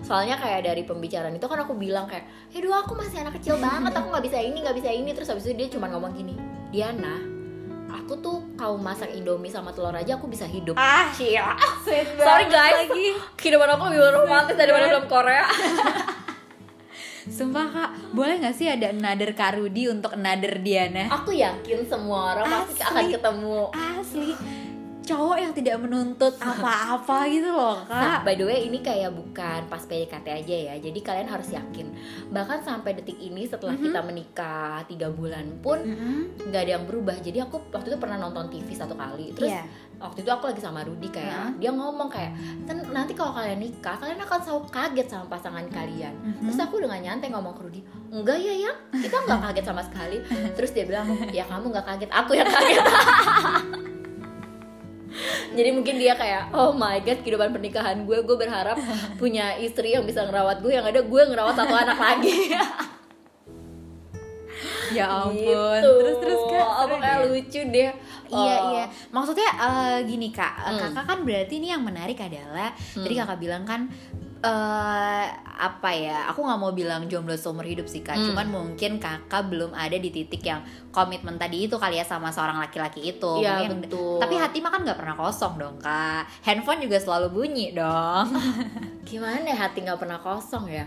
[0.00, 3.90] Soalnya kayak dari pembicaraan itu kan aku bilang kayak aduh aku masih anak kecil banget
[3.90, 5.10] aku nggak bisa ini nggak bisa ini.
[5.10, 7.18] Terus habis itu dia cuma ngomong gini Diana
[7.88, 10.76] aku tuh kau masak indomie sama telur aja aku bisa hidup.
[10.76, 11.40] Ah, sweet
[12.16, 12.84] sorry guys.
[12.84, 13.16] lagi.
[13.34, 15.44] kehidupan aku lebih romantis daripada film Korea.
[17.28, 21.12] Sumpah kak, boleh gak sih ada another Karudi untuk another Diana?
[21.12, 23.58] aku yakin semua orang pasti akan ketemu.
[23.68, 24.32] Asli,
[25.08, 29.64] cowok yang tidak menuntut apa-apa gitu loh Nah, kak by the way ini kayak bukan
[29.66, 30.74] pas PDKT aja ya.
[30.76, 31.88] Jadi kalian harus yakin.
[32.28, 33.82] Bahkan sampai detik ini setelah Mhm.
[33.82, 34.48] kita menikah
[34.84, 36.44] tiga bulan pun Mm-mm.
[36.44, 37.16] nggak ada yang berubah.
[37.16, 39.32] Jadi aku waktu itu pernah nonton TV satu kali.
[39.32, 39.64] Terus Iya.
[39.98, 41.50] waktu itu aku lagi sama Rudy kayak Heeh.
[41.58, 42.32] dia ngomong kayak
[42.64, 46.14] "Ten- nanti kalau kalian nikah kalian akan selalu kaget sama pasangan kalian.
[46.14, 46.44] Mhm.
[46.44, 50.18] Terus aku dengan nyantai ngomong ke Rudy, enggak ya yang kita nggak kaget sama sekali.
[50.52, 52.84] Terus dia bilang, ya kamu nggak kaget, aku yang kaget.
[55.50, 58.78] Jadi mungkin dia kayak, oh my god, kehidupan pernikahan gue, gue berharap
[59.20, 62.36] punya istri yang bisa ngerawat gue, yang ada gue ngerawat satu anak lagi.
[64.88, 65.92] Ya ampun, Gitu.
[66.00, 67.92] terus terus kak Apa kayak lucu deh.
[68.26, 68.72] Iya Oh.
[68.72, 70.80] iya, maksudnya eh, gini kak, eh, Hmm.
[70.82, 73.04] kakak kan berarti ini yang menarik adalah Hmm.
[73.04, 73.84] tadi kakak bilang kan
[74.38, 75.26] eh
[75.58, 78.30] apa ya, aku nggak mau bilang jomblo seumur hidup sih kak, Hmm.
[78.30, 82.54] cuman mungkin kakak belum ada di titik yang komitmen tadi itu kali ya sama seorang
[82.56, 83.42] laki-laki itu.
[83.42, 84.18] Iya Mungkin- betul.
[84.18, 88.30] Tapi hati mah kan nggak pernah kosong dong kak, handphone juga selalu bunyi dong.
[89.10, 90.86] gimana ya hati nggak pernah kosong ya?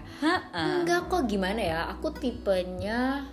[0.54, 1.80] Enggak kok gimana ya?
[1.92, 3.28] Aku tipenya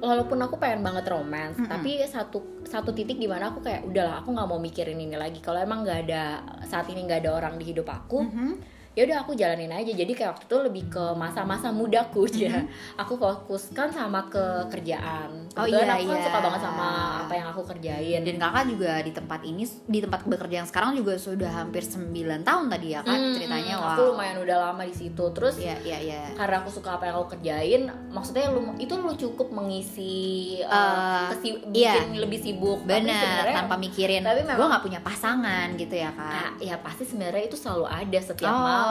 [0.00, 1.68] walaupun aku pengen banget romance, Mm-mm.
[1.68, 5.38] tapi satu satu titik di mana aku kayak udahlah aku nggak mau mikirin ini lagi.
[5.38, 6.22] Kalau emang nggak ada
[6.64, 8.50] saat ini nggak ada orang di hidup aku, Mhm.
[8.92, 9.88] Ya udah aku jalanin aja.
[9.90, 12.60] Jadi kayak waktu itu lebih ke masa-masa mudaku ya.
[12.94, 15.48] Aku fokuskan sama ke kerjaan.
[15.48, 15.50] Mm-hmm.
[15.52, 16.24] Oh, Kebetulan iya, aku kan iya.
[16.24, 16.88] suka banget sama
[17.22, 18.20] apa yang aku kerjain.
[18.22, 22.08] Dan kakak juga di tempat ini, di tempat bekerja yang sekarang juga sudah hampir 9
[22.40, 23.74] tahun tadi ya kan Hmm, ceritanya.
[23.74, 23.88] Wow.
[23.90, 25.24] Aku lumayan udah lama di situ.
[25.30, 26.22] Terus Iya iya iya.
[26.34, 30.12] karena aku suka apa yang aku kerjain maksudnya lu itu lu cukup mengisi
[30.62, 31.92] uh, Eh, kesi- iya.
[31.96, 36.50] bikin lebih sibuk Bener, tanpa mikirin tapi gue memang- nggak punya pasangan gitu ya Nah,
[36.50, 38.81] kak ya pasti sebenarnya itu selalu ada setiap Oh, malam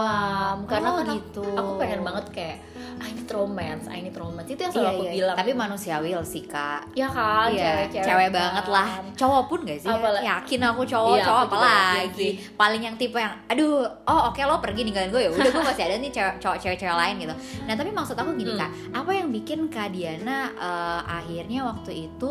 [0.64, 1.44] karena Oh, kan aku- gitu.
[1.52, 2.58] aku pengen banget kayak
[3.02, 6.10] I need romance, I need romance itu yang selalu Iya, aku iya, bilang tapi manusiawi
[6.22, 8.38] sih kak ya kan Iya, cewek-cewek cewek kan.
[8.38, 8.88] banget lah.
[9.12, 9.90] Cowok pun gak sih?
[9.90, 12.30] Apalagi- Yakin aku cowok, Iya, cowok aku apalagi.
[12.54, 13.74] Paling yang tipe yang, aduh,
[14.04, 15.32] oh oke lo pergi ninggalin gue ya.
[15.32, 17.36] Udah gue masih ada nih cewek cowok cewek-cewek lain gitu.
[17.66, 18.62] Nah tapi maksud aku gini Hmm.
[18.62, 22.30] kak, apa yang bikin kak Diana eh, akhirnya waktu itu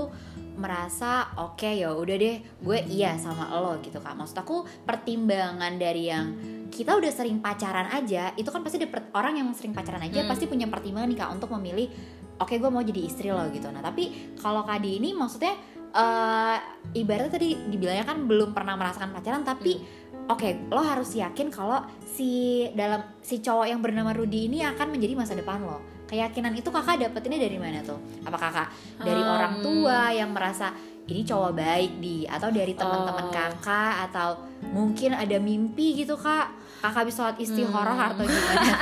[0.53, 6.05] merasa oke ya udah deh gue iya sama lo gitu kak maksud aku pertimbangan dari
[6.07, 6.37] yang
[6.71, 10.23] kita udah sering pacaran aja itu kan pasti ada per- orang yang sering pacaran aja
[10.23, 10.31] Hmm.
[10.31, 11.91] pasti punya pertimbangan nih kak untuk memilih
[12.37, 15.55] oke gue mau jadi istri lo gitu nah tapi kalau kadi ini maksudnya
[15.91, 16.57] eh
[16.95, 19.83] ibaratnya tadi dibilangnya kan belum pernah merasakan pacaran tapi
[20.25, 22.31] oke lo harus yakin kalau si
[22.73, 26.99] dalam si cowok yang bernama Rudy ini akan menjadi masa depan lo keyakinan itu kakak
[27.01, 28.69] dapetinnya dari mana tuh apa kakak
[29.01, 29.31] dari Hmm.
[29.33, 30.71] orang tua yang merasa
[31.03, 33.33] ini cowok baik di atau dari teman-teman Oh.
[33.33, 34.29] kakak atau
[34.71, 38.09] mungkin ada mimpi gitu kak kakak bisa sholat istikharah Hmm.
[38.11, 38.73] atau gimana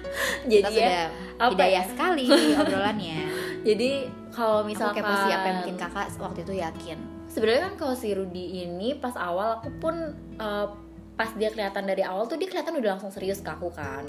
[0.50, 1.04] jadi kita ya sudah
[1.38, 1.90] apa hidayah ya?
[1.90, 3.18] sekali obrolannya
[3.68, 3.90] jadi
[4.30, 7.94] kalau Aku misalkan kepo sih apa yang bikin kakak waktu itu yakin sebenarnya kan kalau
[7.94, 9.94] si Rudy ini pas awal aku pun
[10.36, 10.66] eh,
[11.12, 14.06] pas dia kelihatan dari awal tuh dia kelihatan udah langsung serius ke aku kan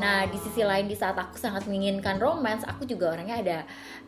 [0.00, 3.58] Nah di sisi lain di saat aku sangat menginginkan romance, aku juga orangnya ada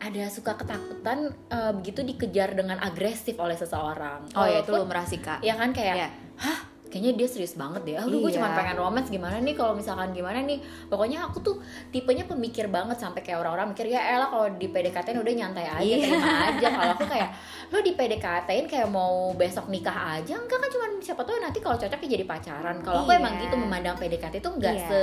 [0.01, 4.27] ada suka ketakutan eh, begitu dikejar dengan agresif oleh seseorang.
[4.33, 4.73] oh ya itu
[5.07, 6.09] sih kak ya kan kayak Iya.
[6.35, 6.59] hah
[6.93, 7.97] kayaknya dia serius banget deh.
[7.97, 8.37] Aduh gue Iya.
[8.37, 10.61] cuma pengen romance gimana nih kalau misalkan gimana nih.
[10.85, 11.55] Pokoknya aku tuh
[11.89, 15.81] tipenya pemikir banget sampai kayak orang-orang mikir ya elah kalau di PDKT udah nyantai aja
[15.81, 15.97] Iya.
[16.05, 16.67] terima aja.
[16.69, 17.29] Kalau aku kayak
[17.73, 21.73] lo di PDKT-in kayak mau besok nikah aja enggak kan cuma siapa tahu nanti kalau
[21.75, 22.77] cocok ya jadi pacaran.
[22.79, 23.19] Kalau aku Iya.
[23.19, 24.85] emang gitu memandang PDKT itu enggak Iya.
[24.85, 24.99] se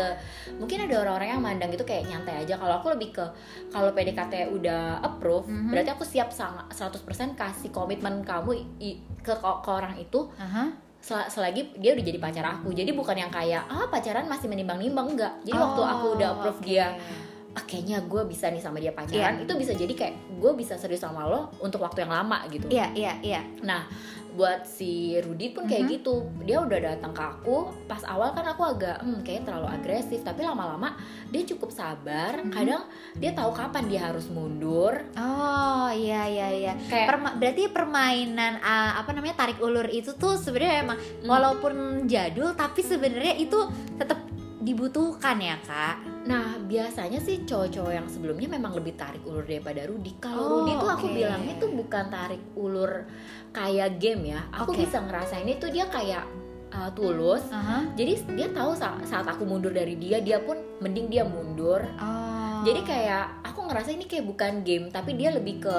[0.54, 2.54] mungkin ada orang-orang yang mandang gitu kayak nyantai aja.
[2.54, 3.24] Kalau aku lebih ke
[3.68, 5.70] kalau PDKT udah approve, Mhm.
[5.70, 7.00] berarti aku siap sang- 100%
[7.34, 10.70] kasih komitmen kamu i- ke, ke orang itu Aha.
[11.00, 12.70] Sel- selagi dia udah jadi pacar aku.
[12.70, 15.06] Jadi bukan yang kayak ah pacaran masih menimbang-nimbang.
[15.10, 15.32] Enggak.
[15.42, 16.66] Jadi waktu Oh, aku udah approve oke.
[16.66, 16.86] dia
[17.50, 19.42] ah, kayaknya gue bisa nih sama dia pacaran Iya.
[19.42, 22.68] itu bisa jadi kayak gue bisa serius sama lo untuk waktu yang lama gitu.
[22.68, 23.40] Iya iya iya.
[23.60, 23.90] Nah
[24.30, 25.92] buat si Rudy pun kayak Mhm.
[25.92, 30.20] gitu dia udah datang ke aku pas awal kan aku agak hmm kayaknya terlalu agresif
[30.20, 30.94] tapi lama-lama
[31.26, 32.50] dia cukup sabar Mhm.
[32.50, 32.82] kadang
[33.14, 38.92] dia tahu kapan dia harus mundur oh iya iya iya kayak Perma- berarti permainan uh,
[38.96, 41.26] apa namanya tarik ulur itu tuh sebenarnya emang Hmm.
[41.26, 43.58] walaupun jadul tapi sebenarnya itu
[43.94, 44.18] tetap
[44.60, 50.20] dibutuhkan ya kak Nah, biasanya sih cowok-cowok yang sebelumnya memang lebih tarik ulur daripada Rudy.
[50.20, 51.16] Kalau Oh, Rudy tuh aku oke.
[51.16, 52.92] bilangnya tuh bukan tarik ulur
[53.50, 54.44] kayak game ya.
[54.52, 54.84] Aku Oke.
[54.84, 56.28] bisa ngerasain itu dia kayak
[56.70, 57.48] uh, tulus.
[57.48, 57.88] Aha.
[57.96, 61.80] Jadi dia tahu sa- saat aku mundur dari dia, dia pun mending dia mundur.
[61.96, 65.74] oh Jadi kayak aku ngerasa ini kayak bukan game, tapi dia lebih ke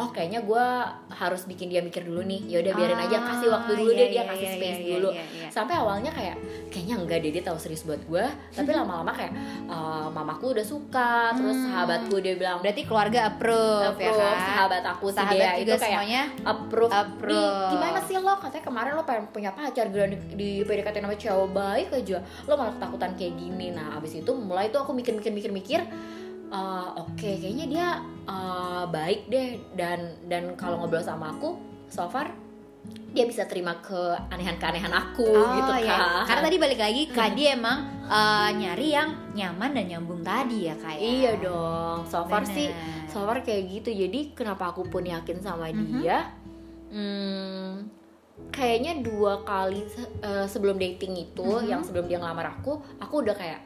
[0.00, 0.64] oh kayaknya gue
[1.10, 2.40] harus bikin dia mikir dulu nih.
[2.48, 4.78] Ya udah biarin aja kasih waktu dulu Ah, deh iya, dia iya, kasih iya, space
[4.80, 5.08] iya, dulu.
[5.10, 5.48] iya, iya.
[5.50, 6.36] sampai awalnya kayak
[6.68, 9.32] kayaknya enggak deh dia tahu serius buat gue tapi lama-lama kayak
[9.66, 11.66] eh, mamaku udah suka terus Hmm.
[11.68, 14.38] sahabatku dia bilang berarti keluarga approve, ya approve, kan?
[14.40, 17.58] sahabat aku si sahabat Dea juga itu kayak semuanya approve, approve.
[17.60, 18.34] Di, gimana sih lo?
[18.36, 22.18] Katanya kemarin lo pengen punya pacar gila di, di PDKT sama cewek baik aja.
[22.46, 23.66] Lo malah ketakutan kayak gini.
[23.70, 25.80] Nah abis itu mulai tuh aku mikir-mikir mikir-mikir
[26.50, 27.88] eh, oke kayaknya dia
[28.26, 32.30] eh, baik deh dan dan kalau ngobrol sama aku so far
[33.10, 36.24] dia bisa terima keanehan-keanehan aku Oh, gitu kan iya.
[36.24, 40.74] Karena tadi balik lagi Kak dia emang eh, nyari yang nyaman dan nyambung tadi ya
[40.74, 41.06] kak ya?
[41.06, 42.50] Iya dong, so far Bener.
[42.50, 42.68] sih,
[43.06, 43.90] so far kayak gitu.
[43.92, 46.02] Jadi kenapa aku pun yakin sama Mhm.
[46.02, 46.18] dia?
[46.90, 47.86] Hmm,
[48.50, 49.86] kayaknya dua kali
[50.20, 51.66] eh, sebelum dating itu, Mhm.
[51.68, 53.62] yang sebelum dia ngelamar aku, aku udah kayak,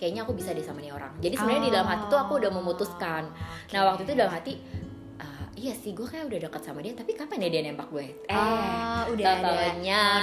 [0.00, 1.12] kayaknya aku bisa deh sama nih orang.
[1.18, 3.22] Jadi sebenarnya di dalam hati tuh aku udah memutuskan.
[3.28, 3.70] Oke.
[3.70, 4.52] Nah waktu itu dalam hati,
[5.14, 8.06] "Ah, iya sih gue kayak udah dekat sama dia, tapi kapan ya dia nembak gue?
[8.24, 9.50] Eh, Ah, udah ada.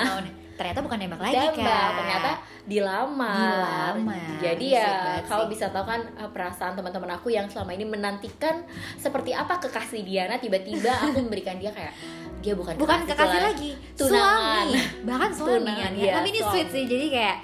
[0.09, 0.29] Oh, no.
[0.57, 2.29] ternyata bukan nembak lagi kak ternyata
[2.65, 3.93] dilamar.
[3.93, 4.19] Dilamar.
[4.39, 4.89] Jadi ya
[5.23, 8.65] kalau bisa tahu kan eh, perasaan teman-teman aku yang selama ini menantikan
[8.97, 11.93] seperti apa kekasih Diana tiba-tiba aku memberikan dia kayak
[12.37, 14.65] dia bukan bukan kekasih lagi tunangan.
[14.65, 17.37] suami bahkan suami Tunangan, kan iya, tapi ini sweet sih jadi kayak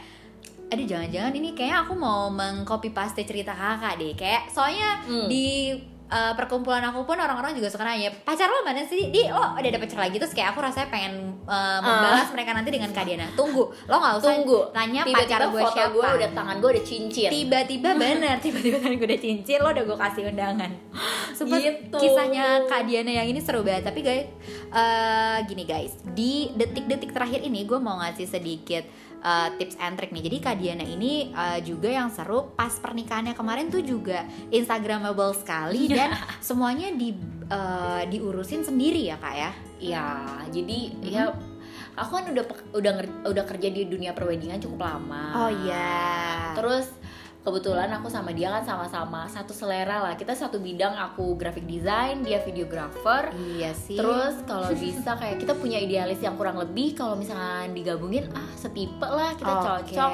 [0.65, 5.28] aduh jangan-jangan ini kayaknya aku mau mengcopy paste cerita kakak deh kayak soalnya Hmm.
[5.28, 9.38] di uh, perkumpulan aku pun orang-orang juga suka nanya pacar lo mana sih di lo
[9.52, 13.04] udah ada pacar lagi terus kayak aku rasanya pengen uh, membalas mereka nanti dengan Kak
[13.04, 14.34] Diana tunggu lo nggak usah Ah.
[14.34, 14.60] Tunggu.
[14.71, 17.30] tanya Tiba-tiba pacar gue foto siapa gue udah tangan gue udah cincin.
[17.30, 20.71] tiba-tiba bener tiba-tiba kan gue udah cincin lo udah gue kasih undangan
[21.34, 21.97] Sumpah Gitu.
[21.97, 24.26] kisahnya Kak Diana yang ini seru banget tapi guys
[24.69, 28.86] eh, gini guys di detik-detik terakhir ini gue mau ngasih sedikit
[29.24, 33.32] eh, tips and trick nih jadi Kak Diana ini eh, juga yang seru pas pernikahannya
[33.32, 40.08] kemarin tuh juga instagramable sekali dan semuanya di eh, diurusin sendiri ya kak ya Iya,
[40.48, 41.12] jadi Mhm.
[41.12, 41.24] ya
[41.94, 42.94] aku kan udah udah
[43.26, 46.56] udah kerja di dunia perweddingan cukup lama Oh iya.
[46.56, 46.88] terus
[47.44, 52.24] kebetulan aku sama dia kan sama-sama satu selera lah kita satu bidang aku graphic design
[52.24, 54.00] dia videographer Iya sih.
[54.00, 59.04] Terus kalau bisa kayak kita punya idealis yang kurang lebih kalau misalkan digabungin ah setipe
[59.04, 59.64] lah kita Oke.
[59.92, 60.12] cocok.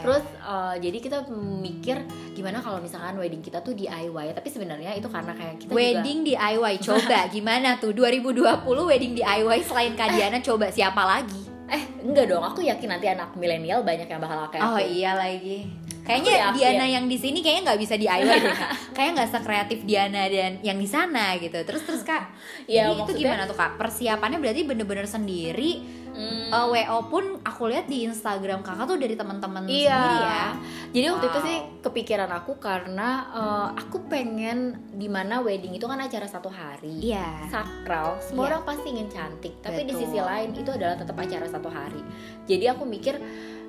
[0.00, 1.18] Terus eh, jadi kita
[1.60, 1.96] mikir
[2.32, 6.74] gimana kalau misalkan wedding kita tuh DIY tapi sebenarnya itu karena kayak kita wedding DIY
[6.80, 11.36] coba gimana tuh 2020 wedding DIY selain Kadiana coba siapa lagi?
[11.36, 14.90] juga eh enggak dong aku yakin nanti anak milenial banyak yang bakal kayak Oh aku.
[14.90, 15.70] iya lagi.
[16.00, 16.50] Kayaknya.
[16.50, 18.70] Diana yang di sini kayaknya nggak bisa DIY deh kak.
[18.92, 21.58] Kayaknya nggak sekreatif Diana dan yang di sana gitu.
[21.60, 22.32] Terus terus kak,
[22.64, 23.76] Ya, jadi itu gimana tuh kak?
[23.76, 26.00] Persiapannya berarti bener-bener sendiri.
[26.10, 26.50] Hmm.
[26.50, 29.94] Eh, WO pun aku lihat di Instagram kakak tuh dari teman-teman Iya.
[29.94, 30.46] sendiri ya.
[30.90, 31.46] Jadi waktu itu Wow.
[31.46, 34.58] sih kepikiran aku karena eh, aku pengen
[34.90, 36.98] di mana wedding itu kan acara satu hari.
[37.00, 37.46] Iya.
[37.46, 38.50] sakral semua Iya.
[38.50, 40.02] orang pasti ingin cantik tapi di Betul.
[40.02, 41.98] sisi lain itu adalah tetap acara satu hari
[42.44, 43.18] jadi aku mikir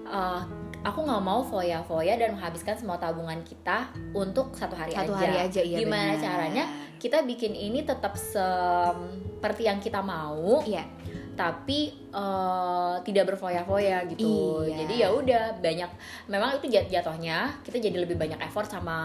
[0.06, 0.42] uh,
[0.82, 5.38] aku nggak mau foya-foya dan menghabiskan semua tabungan kita untuk satu hari Satu aja hari
[5.40, 6.22] aja iya gimana benar.
[6.22, 6.64] caranya
[6.98, 10.86] kita bikin ini tetap seperti yang kita mau Iya.
[11.32, 14.78] tapi uh, tidak berfoya-foya gitu Iya.
[14.80, 15.90] jadi ya udah banyak
[16.28, 18.98] memang itu jat- jatuhnya kita jadi lebih banyak effort sama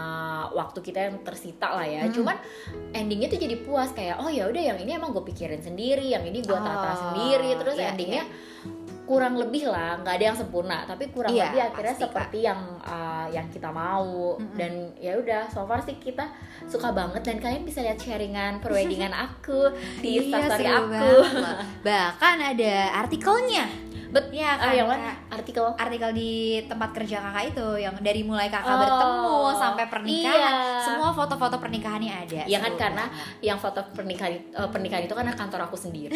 [0.51, 2.13] waktu kita yang tersita lah ya Mm.
[2.13, 2.35] cuman
[2.91, 6.21] endingnya tuh jadi puas kayak oh ya udah yang ini emang gue pikirin sendiri yang
[6.21, 8.23] ini gue tata Oh, sendiri terus iya, endingnya
[9.07, 12.59] kurang lebih lah nggak ada yang sempurna tapi kurang Iya, lebih akhirnya pasti, seperti yang
[12.83, 14.59] uh, yang kita mau Mm-mm.
[14.59, 16.27] dan ya udah so far sih kita
[16.67, 19.71] suka banget dan kalian bisa lihat sharingan perweddingan aku
[20.03, 21.55] di Iya, instastory seru aku banget.
[21.87, 23.65] Bahkan ada artikelnya.
[24.07, 24.95] Bet Ya Ah, kan, yang Kak?
[24.95, 25.11] mana?
[25.29, 25.65] Artikel.
[25.75, 26.31] artikel di
[26.63, 30.79] tempat kerja kakak itu yang dari mulai kakak Oh, bertemu sampai pernikahan iya.
[30.79, 33.43] semua foto-foto pernikahannya ada Iya kan, karena banget.
[33.43, 36.13] Yang foto pernikahan eh, pernikahan itu kan kantor aku sendiri.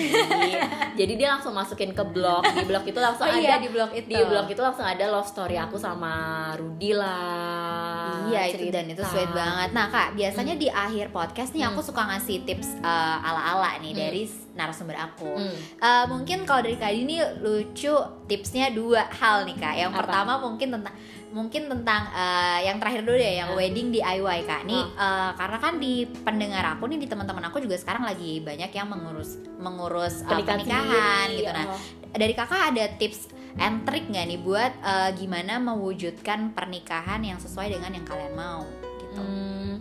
[1.00, 2.42] Jadi dia langsung masukin ke blog.
[2.46, 5.06] Di blog itu langsung oh, ada iya di blog itu di blog itu langsung ada
[5.08, 6.14] love story aku sama
[6.54, 8.28] Rudi lah.
[8.28, 9.12] Iya itu dan itu cerita.
[9.12, 9.70] sweet banget.
[9.72, 10.62] Nah kak biasanya Hmm.
[10.62, 11.88] di akhir podcast nih aku Hmm.
[11.88, 14.02] suka ngasih tips eh, ala-ala nih Hmm.
[14.02, 14.24] dari
[14.62, 15.34] narasumber aku.
[15.34, 15.56] Hmm.
[15.78, 19.74] Eh, mungkin kalau dari kak ini lucu tipsnya dua hal nih kak.
[19.76, 20.00] Yang Apa?
[20.00, 20.96] pertama mungkin tentang
[21.32, 23.56] mungkin tentang eh, yang terakhir dulu deh yang Ah.
[23.56, 24.62] wedding DIY kak.
[24.64, 25.02] Nih Ah.
[25.02, 28.86] eh, karena kan di pendengar aku nih di teman-teman aku juga sekarang lagi banyak yang
[28.86, 31.40] mengurus mengurus eh, Pernikahan, pernikahan sendiri.
[31.40, 31.52] gitu.
[31.52, 31.80] Nah Oh.
[32.12, 33.22] dari kakak ada tips
[33.54, 38.68] and trick nggak nih buat eh, gimana mewujudkan pernikahan yang sesuai dengan yang kalian mau
[38.98, 39.16] gitu.
[39.18, 39.80] Hmm,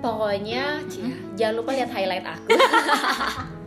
[0.00, 2.48] pokoknya Cia, jangan lupa lihat highlight aku.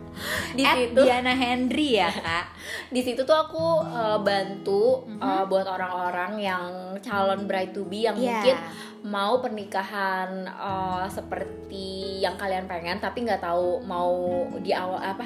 [0.54, 2.46] di At situ Diana Henry ya kak.
[2.96, 5.20] di situ tuh aku uh, bantu Mhm.
[5.20, 8.24] uh, buat orang-orang yang calon bride to be yang Iya.
[8.34, 8.58] mungkin
[9.04, 11.86] mau pernikahan uh, seperti
[12.18, 14.12] yang kalian pengen tapi nggak tahu mau
[14.58, 15.24] di awal apa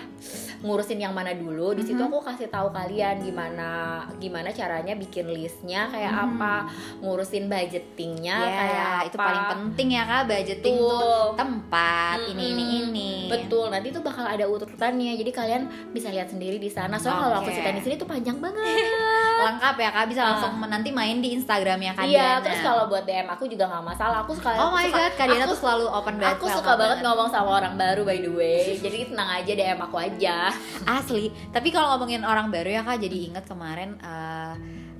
[0.60, 2.12] ngurusin yang mana dulu di situ Mhm.
[2.12, 3.70] aku kasih tahu kalian gimana
[4.18, 6.24] gimana caranya bikin listnya kayak Mhm.
[6.36, 6.54] apa
[7.00, 9.26] ngurusin budgetingnya Ya, kayak itu apa.
[9.26, 10.92] paling penting ya kak budgeting Betul.
[10.92, 12.82] tuh tempat ini ini Mm-mm.
[12.86, 13.12] ini.
[13.28, 14.46] Betul, nanti tuh bakal ada
[14.82, 15.14] urutannya.
[15.16, 15.62] Jadi kalian
[15.94, 16.98] bisa lihat sendiri di sana.
[16.98, 17.54] Soalnya kalau aku Oke.
[17.54, 18.66] ceritain di sini tuh panjang banget.
[19.42, 22.42] Lengkap ya kak bisa langsung nanti main di Instagramnya kak Iya, Diana.
[22.42, 24.18] terus kalau buat DM aku juga nggak masalah.
[24.22, 26.34] Aku suka Oh my suka- god kak Diana aku, tuh selalu open banget.
[26.36, 28.62] aku suka banget ngomong sama orang baru by the way.
[28.76, 30.38] Jadi tenang aja DM aku aja.
[30.98, 31.30] asli.
[31.50, 34.54] Tapi kalau ngomongin orang baru ya kak jadi inget kemarin eh,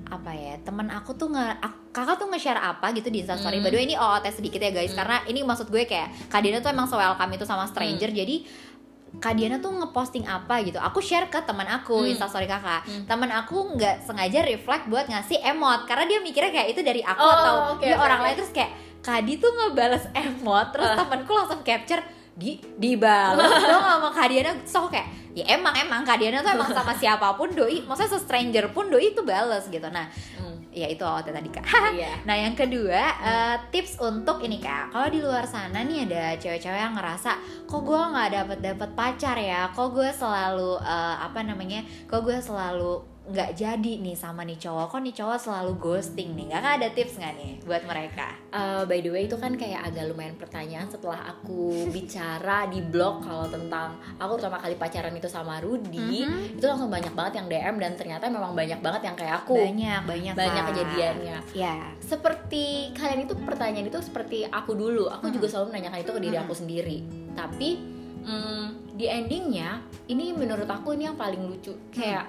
[0.04, 3.64] apa ya temen aku tuh nge ak- kakak tuh nge-share apa gitu di instastory Hmm.
[3.64, 4.98] by the way ini OOT sedikit ya guys Hmm.
[4.98, 8.18] karena ini maksud gue kayak Kak Diana tuh emang se-welcome itu sama stranger Hmm.
[8.18, 8.36] jadi
[9.14, 12.10] Kak Diana tuh ngeposting apa gitu aku share ke teman aku Hmm.
[12.10, 13.04] instastory kakak Hmm.
[13.04, 17.18] teman aku nggak sengaja reflect buat ngasih emot karena dia mikirnya kayak itu dari aku
[17.18, 20.94] Oh, atau oke, dia oke, orang lain terus kayak Kadi tuh ngebales emot terus Ah.
[20.96, 21.98] temanku langsung capture
[22.32, 23.60] di dibalas.
[23.70, 26.00] Dong sama Kak Diana aku kayak ya emang emang.
[26.04, 27.84] Kak Diana tuh emang sama siapa pun doi.
[27.84, 29.84] Maksudnya se-stranger pun doi itu bales gitu.
[29.92, 30.08] Nah
[30.40, 31.64] Hmm, ya itu OOT tadi kak.
[31.92, 32.24] Iya.
[32.24, 34.92] nah yang kedua eh, tips untuk ini kak.
[34.92, 37.36] Kalau di luar sana nih ada cewek-cewek yang ngerasa
[37.68, 39.68] kok gue nggak dapet dapet pacar ya?
[39.72, 41.84] Kok gue selalu eh, apa namanya?
[42.08, 44.86] Kok gue selalu nggak jadi nih sama nih cowok.
[44.88, 46.50] Kok nih cowok selalu ghosting nih?
[46.50, 48.34] Kakak ada tips nggak nih buat mereka?
[48.50, 53.22] Uh, by the way itu kan kayak agak lumayan pertanyaan setelah aku bicara di blog
[53.22, 56.58] kalau tentang aku pertama kali pacaran itu sama Rudy Mhm.
[56.58, 59.54] itu langsung banyak banget yang DM dan ternyata memang banyak banget yang kayak aku.
[59.56, 60.68] Banyak banyak banyak Kak.
[60.68, 61.36] kejadiannya.
[61.54, 65.06] Ya seperti kalian itu pertanyaan itu seperti aku dulu.
[65.08, 65.34] Aku Mhm.
[65.34, 66.98] juga selalu menanyakan itu ke diri aku sendiri.
[67.32, 67.68] Tapi
[68.22, 71.74] mm, di endingnya ini menurut aku ini yang paling lucu.
[71.88, 72.26] Kayak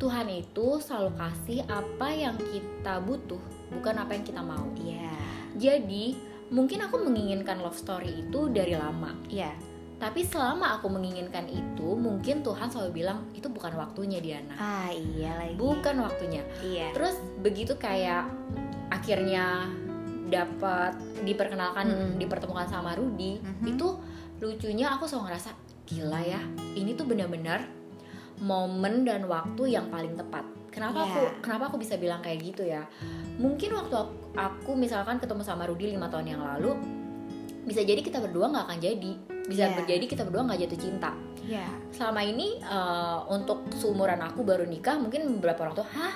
[0.00, 3.38] Tuhan itu selalu kasih apa yang kita butuh
[3.68, 4.64] bukan apa yang kita mau.
[4.74, 5.12] Iya.
[5.60, 6.16] Jadi
[6.48, 9.12] mungkin aku menginginkan love story itu dari lama.
[9.28, 9.52] Iya.
[10.00, 14.56] Tapi selama aku menginginkan itu mungkin Tuhan selalu bilang itu bukan waktunya Diana.
[14.56, 15.60] Ah iya lagi.
[15.60, 16.40] Bukan waktunya.
[16.64, 16.96] Iya.
[16.96, 18.24] Terus begitu kayak
[18.88, 19.68] akhirnya
[20.30, 20.96] dapat
[21.26, 22.10] diperkenalkan Mm-mm.
[22.16, 23.66] dipertemukan sama Rudy Mhm.
[23.76, 23.88] itu
[24.40, 25.50] lucunya aku selalu ngerasa
[25.84, 26.38] gila ya
[26.78, 27.66] ini tuh benar-benar
[28.40, 30.44] momen dan waktu yang paling tepat.
[30.70, 31.06] Kenapa Iya.
[31.10, 32.86] aku kenapa aku bisa bilang kayak gitu ya?
[33.36, 36.72] Mungkin waktu aku, aku misalkan ketemu sama Rudy lima tahun yang lalu
[37.66, 39.12] bisa jadi kita berdua nggak akan jadi.
[39.50, 39.76] Bisa Iya.
[39.82, 41.10] terjadi kita berdua nggak jatuh cinta.
[41.42, 41.66] Iya.
[41.90, 46.14] Selama ini eh, untuk seumuran aku baru nikah mungkin beberapa orang tuh hah?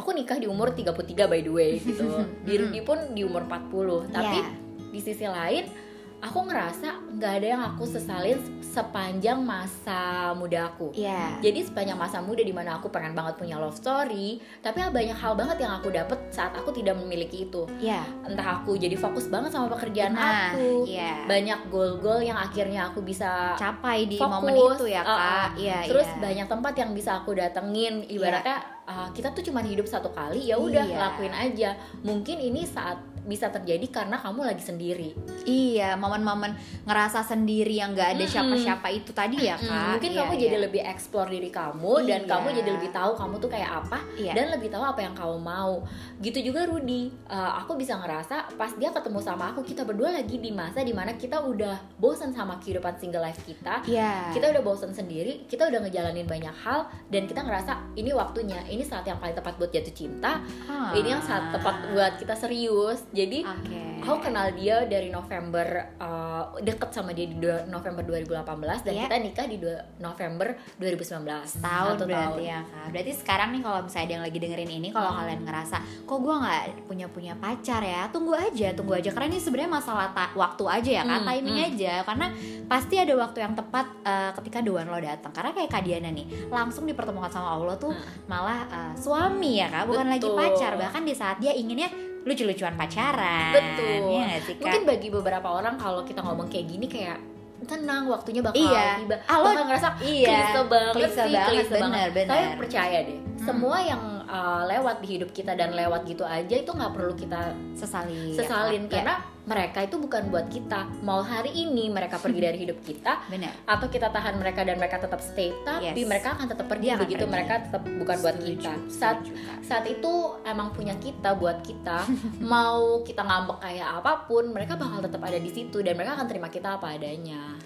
[0.00, 2.08] Aku nikah di umur 33 by the way gitu.
[2.48, 4.48] Di pun di umur 40 tapi Iya.
[4.90, 5.89] di sisi lain
[6.20, 10.94] aku ngerasa nggak ada yang aku sesalin sepanjang masa muda aku.
[10.94, 11.40] Iya.
[11.40, 15.34] Jadi sepanjang masa muda di mana aku pengen banget punya love story tapi banyak hal
[15.34, 17.66] banget yang aku dapet saat aku tidak memiliki itu.
[17.80, 18.06] Iya.
[18.22, 21.24] Entah aku jadi fokus banget sama pekerjaan Nah, aku iya.
[21.24, 24.32] banyak goal-goal yang akhirnya aku bisa capai di Fokus.
[24.38, 26.20] momen itu ya Uh, kak iya terus iya.
[26.20, 28.04] banyak tempat yang bisa aku datengin.
[28.06, 28.56] Ibaratnya
[28.86, 30.98] uh, kita tuh cuma hidup satu kali ya udah Iya.
[31.00, 31.70] lakuin aja.
[32.04, 33.00] Mungkin ini saat
[33.30, 36.52] bisa terjadi karena kamu lagi sendiri Iya, momen-momen
[36.84, 39.86] ngerasa sendiri yang nggak ada siapa-siapa itu tadi ya Hmm, kak.
[39.94, 40.40] mungkin Iya, kamu iya.
[40.42, 42.28] jadi lebih explore diri kamu dan Iya.
[42.28, 44.32] kamu jadi lebih tahu kamu tuh kayak apa Iya.
[44.34, 45.86] dan lebih tahu apa yang kamu mau
[46.18, 50.36] gitu juga Rudy Uh, aku bisa ngerasa pas dia ketemu sama aku kita berdua lagi
[50.36, 54.32] di masa di mana kita udah bosan sama kehidupan single life kita Iya.
[54.32, 58.80] kita udah bosan sendiri, kita udah ngejalanin banyak hal dan kita ngerasa ini waktunya, ini
[58.82, 60.90] saat yang paling tepat buat jatuh cinta, Ah.
[60.90, 63.04] ini yang saat tepat buat kita serius.
[63.10, 63.80] Jadi Oke.
[64.00, 65.66] aku kenal dia dari November
[65.96, 68.40] uh, deket sama dia di November 2018
[68.80, 69.04] dan Iya.
[69.06, 69.56] kita nikah di
[69.98, 71.60] November 2019.
[71.60, 72.38] tahun berarti tahun.
[72.40, 72.86] ya kak.
[72.90, 75.18] Berarti sekarang nih kalau misalnya ada yang lagi dengerin ini, kalau Hmm.
[75.20, 79.10] kalian ngerasa kok gue nggak punya punya pacar ya, tunggu aja, tunggu aja.
[79.10, 81.68] Karena ini sebenarnya masalah waktu aja ya kak, Hmm, timing hmm.
[81.68, 81.92] aja.
[82.02, 82.26] Karena
[82.66, 85.30] pasti ada waktu yang tepat uh, ketika doan lo datang.
[85.30, 88.26] Karena kayak Kak Diana nih, langsung dipertemukan sama Allah tuh Hmm.
[88.26, 90.38] malah uh, suami ya kak, bukan lagi Betul.
[90.38, 90.72] pacar.
[90.74, 91.90] Bahkan di saat dia inginnya
[92.22, 93.52] lucu-lucuan pacaran.
[93.52, 94.18] Betul.
[94.18, 94.62] Nggak sih kak?
[94.62, 97.18] Mungkin bagi beberapa orang kalau kita ngomong kayak gini kayak
[97.62, 98.84] tenang waktunya bakal Iya.
[98.98, 99.16] tiba.
[99.22, 100.26] Ah, lo- ngerasa iya.
[100.26, 102.10] klise banget Klise sih, banget, klise bener, banget.
[102.10, 102.28] bener.
[102.30, 103.46] Tapi percaya deh, Hmm.
[103.46, 107.56] semua yang uh, lewat di hidup kita dan lewat gitu aja itu nggak perlu kita
[107.72, 108.30] Sesali.
[108.30, 108.92] ya, sesalin Kak.
[108.94, 110.84] karena mereka itu bukan buat kita.
[111.00, 113.52] Mau hari ini mereka pergi dari hidup kita Ya, benar.
[113.66, 116.04] atau kita tahan mereka dan mereka tetap stay, tapi Yes.
[116.04, 117.32] mereka akan tetap pergi Dia begitu pergi.
[117.32, 118.72] mereka tetap bukan buat Setuju, kita.
[118.88, 119.30] Saat setuju,
[119.62, 120.12] saat itu
[120.44, 121.98] emang punya kita buat kita
[122.44, 126.26] mau kita ngambek kayak apa pun mereka bakal tetap ada di situ dan mereka akan
[126.26, 127.56] terima kita apa adanya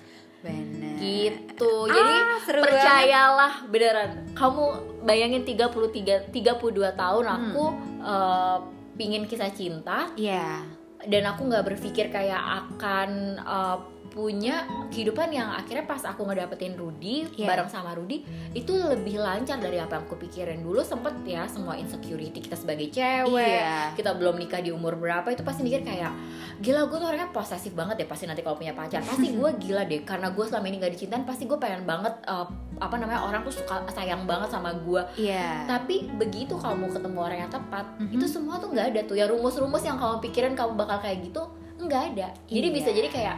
[0.44, 0.94] Benar.
[0.96, 2.14] gitu Ah, jadi
[2.44, 4.64] seru percayalah beneran kamu
[5.02, 6.36] bayangin 33 32
[6.92, 7.34] tahun Hmm.
[7.40, 7.64] aku
[7.98, 8.58] eh,
[8.94, 10.60] pingin kisah cinta Iya.
[11.02, 12.38] dan aku nggak berpikir kayak
[12.68, 13.76] akan eh,
[14.14, 17.50] punya kehidupan yang akhirnya pas aku ngedapetin Rudy Iya.
[17.50, 21.74] bareng sama Rudy itu lebih lancar dari apa yang aku pikirin dulu sempet ya semua
[21.74, 23.90] insecurity kita sebagai cewek Iya.
[23.92, 26.14] kita belum nikah di umur berapa itu pasti mikir kayak
[26.56, 29.82] gila gue tuh orangnya posesif banget deh pasti nanti kalau punya pacar pasti gue gila
[29.82, 32.46] deh karena gue selama ini gak dicintain pasti gue pengen banget eh,
[32.76, 35.66] apa namanya orang tuh suka sayang banget sama gue Iya.
[35.66, 38.14] tapi begitu kamu ketemu orang yang tepat Mhm.
[38.14, 41.42] itu semua tuh nggak ada tuh ya rumus-rumus yang kamu pikirin kamu bakal kayak gitu
[41.76, 42.74] nggak ada jadi Iya.
[42.74, 43.36] bisa jadi kayak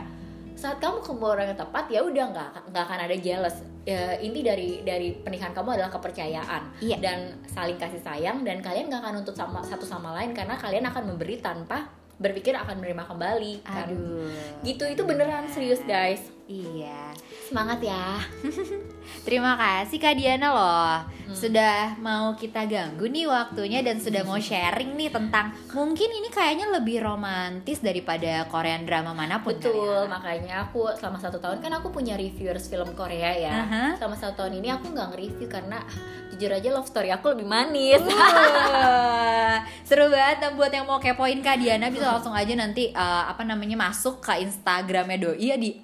[0.57, 4.41] saat kamu ketemu orang yang tepat ya udah nggak nggak akan ada jealous ya, inti
[4.41, 6.97] dari dari pernikahan kamu adalah kepercayaan Iya.
[6.99, 10.89] dan saling kasih sayang dan kalian nggak akan nuntut sama satu sama lain karena kalian
[10.89, 14.33] akan memberi tanpa berpikir akan menerima kembali kan Aduh.
[14.65, 17.13] gitu itu beneran serius guys Iya.
[17.45, 18.17] semangat ya
[19.23, 20.95] Terima kasih Kak Diana loh
[21.27, 21.35] Hmm.
[21.35, 26.71] Sudah mau kita ganggu nih waktunya Dan sudah mau sharing nih tentang Mungkin ini kayaknya
[26.71, 30.07] lebih romantis daripada Korean drama mana pun Betul, ya.
[30.07, 33.55] makanya aku selama satu tahun kan aku punya reviewers film Korea ya.
[33.59, 33.85] Aha.
[33.99, 35.83] Selama satu tahun ini aku nggak nge-review karena
[36.31, 37.99] jujur aja love story aku lebih manis.
[38.07, 43.25] Wah, seru banget dan buat yang mau kepoin Kak Diana bisa langsung aja nanti eh,
[43.27, 45.75] apa namanya masuk ke Instagramnya Doi ya di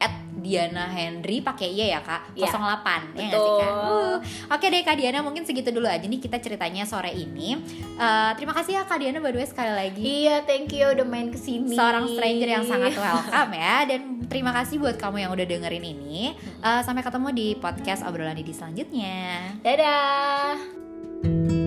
[0.42, 2.50] @diana Henry pakai iya ya Kak Iya.
[2.50, 3.68] 08 ya sih Kak?
[3.68, 4.12] Betul.
[4.12, 4.16] Uh,
[4.52, 7.56] Oke deh Kak Diana mungkin segitu dulu aja nih kita ceritanya sore ini.
[7.96, 10.02] Eh, terima kasih ya Kak Diana berdua sekali lagi.
[10.02, 11.72] iya, thank you udah main ke sini.
[11.72, 16.34] Seorang stranger yang sangat welcome ya dan terima kasih buat kamu yang udah dengerin ini.
[16.62, 19.56] Eh, sampai ketemu di podcast obrolan Didi selanjutnya.
[19.64, 21.61] Dadah.